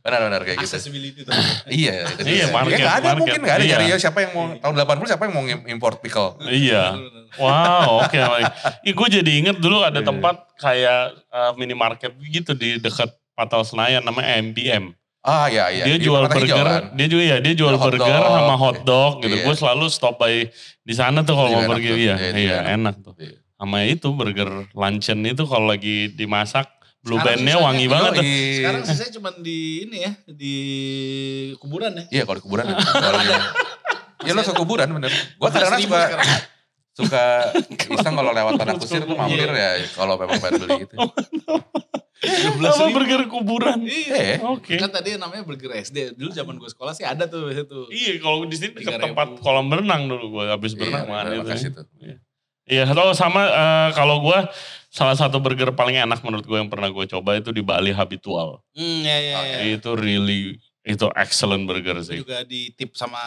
[0.00, 0.64] Benar-benar kayak gitu.
[0.64, 1.32] Accessibility tuh.
[1.68, 3.18] Iya, itu Iya, market, Ya nggak ada market.
[3.20, 3.74] mungkin nggak ada Iya.
[3.74, 6.30] cari ya siapa yang mau tahun 80 siapa yang mau import pickle.
[6.42, 6.84] Iya.
[7.36, 8.16] Wow, oke.
[8.82, 10.08] Ih, gue jadi inget dulu ada Iya.
[10.08, 14.96] tempat kayak uh, minimarket gitu di dekat Patal Senayan namanya MBM.
[15.20, 15.84] Ah iya iya.
[15.84, 16.82] dia Di jual Permata Hijau burger, kan?
[16.96, 18.32] dia juga ya, dia jual Hot burger dog.
[18.32, 19.34] sama hot dog gitu.
[19.34, 19.44] Iya.
[19.44, 20.48] Gue selalu stop by
[20.80, 21.88] di sana tuh kalau mau pergi.
[21.88, 21.96] tuh.
[21.98, 23.12] Iya, Iya, iya, enak tuh.
[23.16, 23.36] Iya.
[23.60, 26.64] Sama itu burger luncheon itu kalau lagi dimasak
[27.04, 28.24] blue bandnya wangi banget tuh.
[28.24, 28.56] Yoi.
[28.56, 30.54] Sekarang sisanya cuma di ini ya, di
[31.60, 32.04] kuburan ya.
[32.08, 32.64] Iya kalau di kuburan.
[33.04, 33.68] Kalau di-
[34.20, 35.08] Iya lo suka kuburan bener.
[35.12, 36.00] Gue kadang-kadang suka
[37.00, 37.24] suka
[37.96, 40.94] iseng kalau lewat tanah kusir tuh mampir ya kalau memang pengen beli gitu.
[42.20, 43.80] Apa burger kuburan?
[43.80, 44.36] Iya.
[44.36, 44.76] Eh, Oke.
[44.76, 46.20] Kan tadi namanya burger SD.
[46.20, 47.88] Dulu zaman gue sekolah sih ada tuh itu.
[47.88, 49.00] Iya, kalau di sini 3.000.
[49.08, 51.48] tempat kolam berenang dulu gue habis berenang iya, mana itu.
[51.48, 51.76] makasih ya.
[51.80, 51.84] tuh.
[52.70, 54.38] Iya, atau sama eh, kalau gue
[54.86, 58.62] salah satu burger paling enak menurut gue yang pernah gue coba itu di Bali Habitual.
[58.72, 59.58] Hmm, ya, ya, ya.
[59.68, 62.18] Itu really itu excellent burger sih.
[62.18, 63.20] juga di tip sama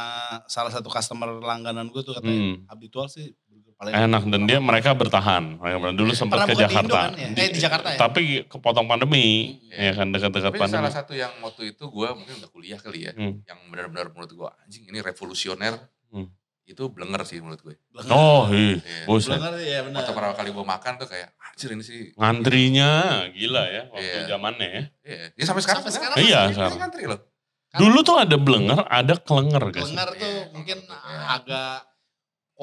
[0.47, 2.55] salah satu customer langganan gue tuh katanya Hmm.
[2.65, 5.61] habitual sih burger paling Enak dan dia mereka bertahan.
[5.61, 6.99] Mereka dulu sempat Pernah ke buka di Indo Jakarta.
[7.03, 7.27] kan ya?
[7.37, 7.97] Eh, di Jakarta ya?
[7.99, 9.77] Tapi kepotong pandemi, Iya.
[9.77, 10.79] ya kan dekat-dekat Tapi pandemi.
[10.81, 13.13] salah satu yang waktu itu gue mungkin udah kuliah kali ya.
[13.13, 13.43] Hmm.
[13.43, 15.77] Yang benar-benar menurut gue anjing ini revolusioner.
[16.09, 16.27] Hmm.
[16.64, 17.76] Itu blenger sih menurut gue.
[17.91, 18.11] Blenger.
[18.11, 18.80] Oh, iya.
[18.80, 19.03] Iya.
[19.03, 19.36] Buset.
[19.36, 19.99] Blenger ya benar.
[19.99, 21.99] Waktu pertama kali gue makan tuh kayak anjir ini sih.
[22.16, 22.89] Ngantrinya
[23.32, 24.28] gila ya waktu Iya.
[24.32, 24.84] zamannya ya.
[25.03, 25.26] Iya.
[25.36, 25.82] Ya sampai sekarang.
[25.84, 26.80] Sampai sekarang Iya, masih sekarang.
[26.80, 27.20] ngantri loh.
[27.74, 29.89] Dulu tuh ada blenger, ada kelenger guys.
[29.89, 31.20] Blenger tuh Iya, mungkin iya.
[31.36, 31.76] agak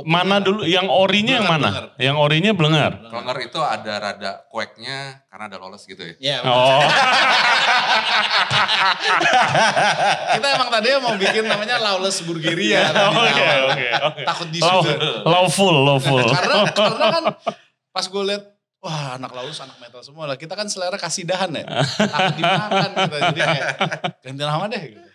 [0.07, 1.69] Mana dulu yang orinya yang mana?
[1.71, 1.87] blenger.
[1.99, 2.93] Yang orinya blenger.
[3.09, 6.15] Klenger itu ada rada kueknya karena ada lolos gitu ya.
[6.19, 6.55] Ya, benar.
[6.55, 6.81] Oh,
[10.37, 12.91] kita emang tadinya mau bikin namanya Lawless Burgeria.
[12.93, 14.23] tadi oke oke oke.
[14.27, 14.83] Takut di Low,
[15.27, 16.25] low full, low full.
[16.25, 17.25] karena karena kan
[17.91, 18.43] pas gue liat
[18.81, 20.37] wah anak Lawless anak metal semua lah.
[20.39, 21.65] Kita kan selera kasidahan ya.
[21.99, 23.17] Takut dimakan gitu.
[23.33, 23.69] Jadi kayak
[24.23, 24.83] ganti nama deh.
[24.95, 25.10] Gitu.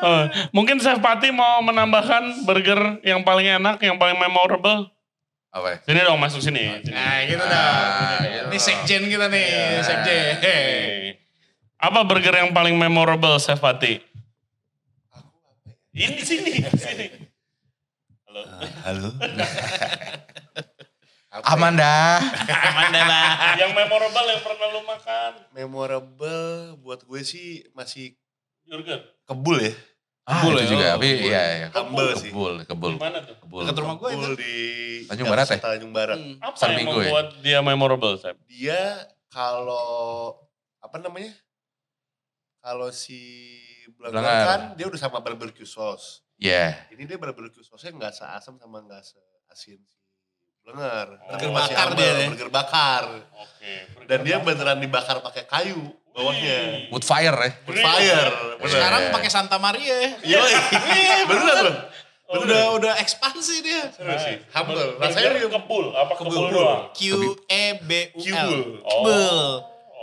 [0.00, 4.88] Oh, mungkin Chef Pati mau menambahkan burger yang paling enak, yang paling memorable.
[5.50, 5.76] Apa ya?
[5.82, 6.78] Sini dong masuk sini.
[6.80, 6.94] Sini.
[6.94, 8.14] Nah gitu Ah, dah.
[8.22, 8.46] gitu.
[8.46, 9.82] Ini sekjen kita nih, Iya.
[9.82, 10.34] sekjen.
[11.76, 13.98] Apa burger yang paling memorable Chef Pati?
[15.90, 17.06] Ini sini, sini.
[18.24, 18.42] Halo.
[18.86, 19.08] Halo.
[21.42, 22.18] Amanda.
[22.46, 23.54] Amanda lah.
[23.54, 25.30] yang memorable yang pernah lu makan?
[25.50, 28.18] Memorable buat gue sih masih
[28.70, 29.00] Jurgen.
[29.26, 29.72] kebul ya.
[30.22, 30.86] Ah, Kebul itu ya, juga.
[30.86, 31.26] oh, tapi kebul.
[31.26, 31.68] iya, iya.
[31.74, 32.30] Humble sih.
[32.30, 32.92] Kebul, kebul.
[32.94, 33.34] Di mana tuh?
[33.42, 33.60] Kebul.
[33.66, 34.14] Dekat rumah gue itu.
[34.14, 34.54] Kebul di
[35.10, 35.58] Tanjung Barat ya?
[35.58, 36.18] Tanjung Barat.
[36.22, 36.34] Hmm.
[36.38, 37.02] Apa Pasar yang Minggu ya?
[37.02, 38.36] membuat dia memorable, Chef?
[38.46, 38.80] Dia
[39.26, 40.38] kalau
[40.78, 41.34] apa namanya?
[42.60, 43.18] Kalau si
[43.90, 44.22] Blenger.
[44.22, 46.22] kan dia udah sama barbecue sauce.
[46.38, 46.88] Iya.
[46.94, 49.98] Ini dia barbecue sauce-nya nggak seasam sama nggak seasin si
[50.62, 51.16] Blenger.
[51.26, 52.28] Burger bakar dia ya?
[52.30, 53.04] Burger bakar.
[53.34, 53.72] Oke.
[54.06, 56.58] Dan dia beneran dibakar pakai kayu bawahnya.
[56.90, 57.50] Wood fire ya.
[57.64, 58.28] Wood fire.
[58.58, 58.68] Bener.
[58.68, 59.12] Sekarang Iya.
[59.12, 60.10] pakai Santa Maria ya.
[60.36, 60.52] Yoi.
[61.26, 61.76] Bener loh.
[62.30, 63.90] Udah udah ekspansi dia.
[63.90, 64.36] Serius sih.
[64.50, 64.98] Humble.
[64.98, 66.54] Rasanya dia kebul, apa kebul, Kebul.
[66.54, 66.82] doang?
[66.94, 67.00] Q
[67.44, 68.22] E B U L.
[68.22, 68.62] Kibul.
[68.80, 68.90] Oh.
[69.02, 69.38] Kebul.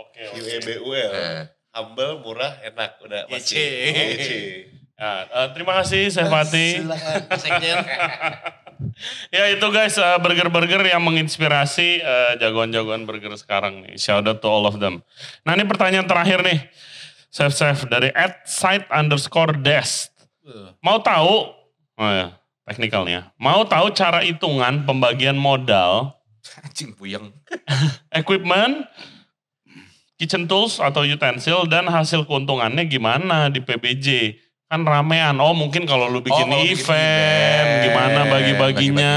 [0.04, 0.22] Oke.
[0.28, 0.36] Q.
[0.36, 1.08] E B U L.
[1.08, 1.40] Eh,
[1.72, 3.00] humble, murah, enak.
[3.00, 3.56] Udah pasti.
[3.56, 4.40] Ece.
[4.98, 6.84] Eh, terima kasih Chef Fatih.
[6.84, 7.76] Silakan, Sekjen.
[9.34, 13.98] Ya itu guys eh, burger-burger yang menginspirasi eh, jagoan-jagoan burger sekarang nih.
[13.98, 15.02] Shout out to all of them.
[15.42, 16.66] Nah ini pertanyaan terakhir nih.
[17.28, 20.10] Chef Chef dari at site underscore desk.
[20.80, 21.52] Mau tahu,
[22.00, 22.32] oh ya
[22.64, 23.32] teknikalnya.
[23.36, 26.16] Mau tahu cara hitungan pembagian modal,
[26.64, 27.32] Anjing puyeng.
[28.20, 28.88] equipment,
[30.16, 34.36] kitchen tools atau utensil dan hasil keuntungannya gimana di PBJ?
[34.68, 35.40] Kan ramean.
[35.40, 39.14] Oh mungkin kalau lu bikin kalau event, bikin gimana event, bagi-baginya.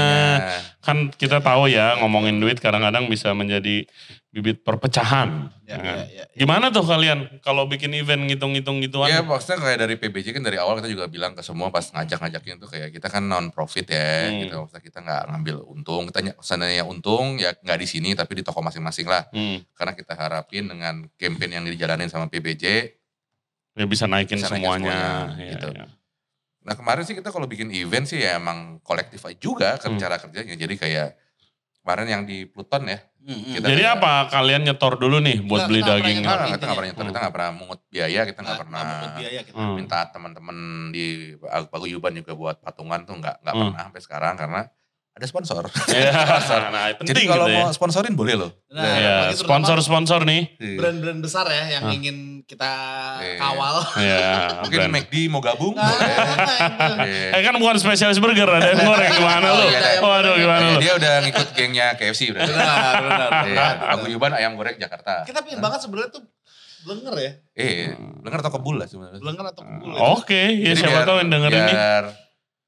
[0.80, 3.84] Kan kita tahu ya ngomongin duit kadang-kadang bisa menjadi
[4.32, 5.52] bibit perpecahan.
[5.62, 5.96] Ya, ya kan?
[6.00, 6.24] ya, ya.
[6.34, 9.06] Gimana tuh kalian kalau bikin event ngitung-ngitung gituan?
[9.06, 12.56] Ya maksudnya kayak dari PBJ kan dari awal kita juga bilang ke semua pas ngajak-ngajakin
[12.56, 14.40] tuh kayak kita kan non profit ya Hmm.
[14.40, 14.56] gitu.
[14.58, 16.02] Maksudnya kita nggak ngambil untung.
[16.08, 19.28] Kita ny- seandainya untung ya nggak di sini tapi di toko masing-masing lah.
[19.28, 22.88] Hmm, Karena kita harapin dengan campaign yang dijalanin sama PBJ.
[23.72, 24.92] Ya bisa naikin Bisa naikin semuanya.
[24.92, 25.68] semuanya, Ya, gitu.
[25.70, 25.86] ya.
[26.62, 29.96] Nah kemarin sih kita kalau bikin event sih ya emang kolektif aja juga Hmm.
[29.96, 30.54] cara kerjanya.
[30.54, 31.08] Jadi kayak
[31.76, 33.00] kemarin yang di Pluton ya.
[33.18, 36.16] Hmm, Kita Jadi kayak- apa kalian nyetor dulu nih buat Nggak, beli kita nggak daging?
[36.18, 36.38] nyetor.
[36.38, 39.40] kita nggak pernah nyetor, kita nggak pernah mungut biaya, kita nggak Nggak- pernah nggak biaya
[39.42, 39.56] kita.
[39.56, 39.74] Hmm.
[39.74, 40.56] minta teman-teman
[40.90, 41.06] di
[41.64, 43.62] paguyuban juga buat patungan tuh nggak nggak Hmm.
[43.64, 44.60] pernah sampai sekarang karena
[45.12, 45.60] ada sponsor.
[45.92, 46.08] Ya,
[46.72, 47.60] nah Jadi penting kalau gitu ya.
[47.60, 48.50] mau sponsorin boleh loh.
[48.66, 50.42] Nah, Ya, apalagi terutama sponsor-sponsor nih.
[50.74, 51.92] brand-brand besar ya yang Ah.
[51.92, 52.72] ingin kita
[53.18, 53.36] Iya.
[53.38, 53.76] kawal.
[53.98, 54.24] Ya,
[54.64, 54.92] Mungkin brand.
[54.96, 56.08] McD mau gabung Nah, boleh.
[56.16, 56.92] itu.
[57.04, 57.28] Iya.
[57.30, 59.64] Eh kan bukan spesialis burger, ada yang goreng gimana Oh, lu?
[59.68, 60.00] iya, iya.
[60.00, 60.78] Waduh gimana lu?
[60.80, 62.48] dia udah ngikut gengnya KFC berarti.
[62.50, 63.30] Benar, benar.
[63.44, 63.74] Iya, benar.
[63.92, 65.22] paguyuban ayam goreng Jakarta.
[65.22, 66.24] Kita pengen banget sebenarnya tuh
[66.82, 67.32] blenger ya.
[67.54, 69.20] Eh, denger atau kebul lah sebenarnya.
[69.20, 69.88] Blenger atau kebul.
[69.88, 70.00] ya.
[70.10, 71.74] Oke, ya Jadi siapa biar- tahu yang denger ini.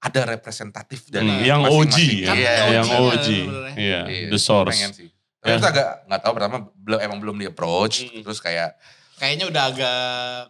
[0.05, 3.28] Ada representatif dari Hmm, yang OG ya, Iya, yang OG,
[3.74, 4.70] iya, Iya, the source.
[4.70, 5.09] Pengen sih.
[5.38, 5.57] Tapi Ya.
[5.57, 8.20] kita agak nggak tahu pertama belum emang belum di approach Hmm.
[8.20, 8.76] terus kayak
[9.14, 9.98] Kayaknya udah agak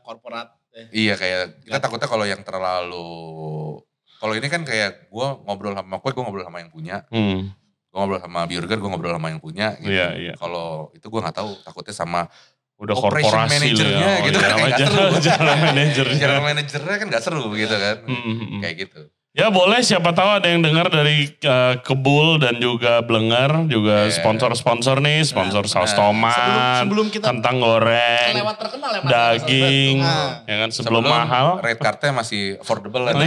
[0.00, 0.48] korporat.
[0.70, 0.84] ya.
[0.90, 3.06] Iya kayak kita takutnya kalau yang terlalu
[4.16, 7.52] kalau ini kan kayak gue ngobrol sama kue, gue ngobrol sama yang punya, Hmm,
[7.84, 9.76] gue ngobrol sama burger, gue ngobrol sama yang punya.
[9.76, 9.92] Gitu.
[9.92, 10.32] Iya, iya.
[10.34, 12.26] Kalau itu gue nggak tahu, takutnya sama
[12.74, 14.24] udah Operation korporasi manajernya ya.
[14.24, 15.22] gitu iya, kan general- seru.
[15.22, 16.16] general manajernya.
[16.16, 18.60] general manajernya kan nggak seru gitu kan, Hmm, hmm, hmm.
[18.60, 19.00] kayak gitu.
[19.34, 24.14] Ya boleh siapa tahu ada yang dengar dari uh, Kebul dan juga Blenger juga Iya.
[24.14, 29.10] sponsor-sponsor nih, sponsor saus tomat, Sebelum sebelum kita kentang goreng, lewat terkenal ya Mas.
[29.10, 30.46] daging, Nah.
[30.46, 31.58] ya kan sebelum, mahal.
[31.58, 33.18] rate cardnya masih affordable kan.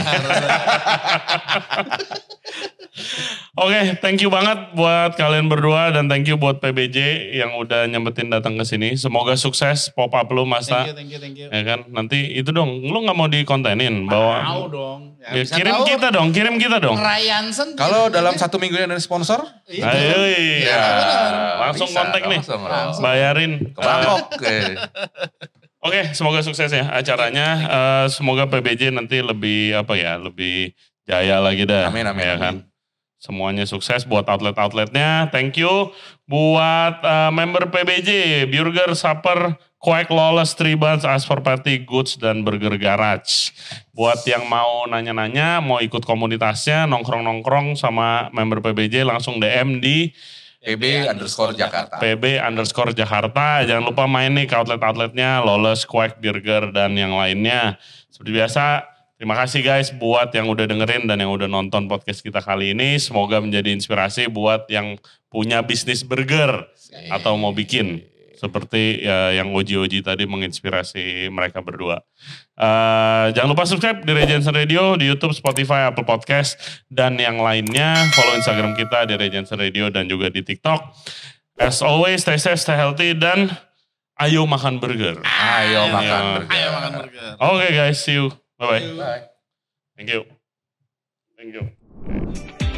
[3.58, 6.98] Oke, thank you banget buat kalian berdua dan thank you buat PBJ
[7.36, 8.96] yang udah nyempetin datang ke sini.
[8.96, 11.48] Semoga sukses pop up lu Mas Thank you, thank you, thank you.
[11.48, 14.38] Ya kan, nanti itu dong, lu nggak mau dikontenin bawa.
[14.48, 15.02] Mau dong.
[15.20, 16.96] Ya, bisa kirim tahu kita dong, kirim kita dong.
[16.96, 17.74] Ryanson.
[17.74, 19.82] Kalau dalam satu minggu ini ada sponsor, Itu.
[19.82, 20.70] Ayo, iya.
[20.70, 20.86] ya,
[21.68, 22.40] langsung bisa, kontak nih.
[22.40, 23.04] Langsung, Langsung.
[23.04, 23.52] Bayarin.
[23.74, 24.24] Ke Bangkok.
[24.46, 24.78] eh.
[25.82, 27.48] Oke, semoga sukses ya acaranya.
[27.66, 30.74] Eh, semoga PBJ nanti lebih apa ya, lebih
[31.04, 31.90] jaya lagi dah.
[31.90, 32.42] Amin, amin, ya amin.
[32.42, 32.56] kan.
[33.18, 35.34] Semuanya sukses buat outlet-outletnya.
[35.34, 35.90] Thank you
[36.28, 42.76] buat eh, member PBJ, Burger, Supper, Quack, Lawless, Tribans, As for Patty, Goods, dan Burger
[42.76, 43.56] Garage.
[43.96, 50.12] Buat yang mau nanya-nanya, mau ikut komunitasnya, nongkrong-nongkrong sama member PBJ, langsung DM di
[50.58, 51.96] PB underscore Jakarta.
[52.02, 53.64] PB underscore Jakarta.
[53.64, 57.80] Jangan lupa main nih ke outlet-outletnya, Lawless, Quack, Burger, dan yang lainnya.
[58.12, 62.40] Seperti biasa, terima kasih guys buat yang udah dengerin dan yang udah nonton podcast kita
[62.40, 63.02] kali ini.
[63.02, 66.70] Semoga menjadi inspirasi buat yang punya bisnis burger
[67.12, 68.06] atau mau bikin.
[68.38, 72.06] Seperti ya, yang Oji-Oji tadi menginspirasi mereka berdua.
[72.54, 76.54] Eh, jangan lupa subscribe di Regency Radio, di YouTube, Spotify, Apple Podcast,
[76.86, 77.98] dan yang lainnya.
[78.14, 80.86] Follow Instagram kita di Regency Radio dan juga di TikTok.
[81.58, 83.58] As always, stay safe, stay healthy, dan
[84.22, 85.18] ayo makan burger.
[85.26, 86.34] Ayo makan Ayo.
[86.38, 86.54] burger.
[86.54, 87.30] Ayo makan burger.
[87.42, 88.47] Oke guys, see you.
[88.60, 88.98] Bye bye.
[88.98, 89.24] Bye.
[89.96, 90.26] Thank you.
[91.38, 92.74] Thank you.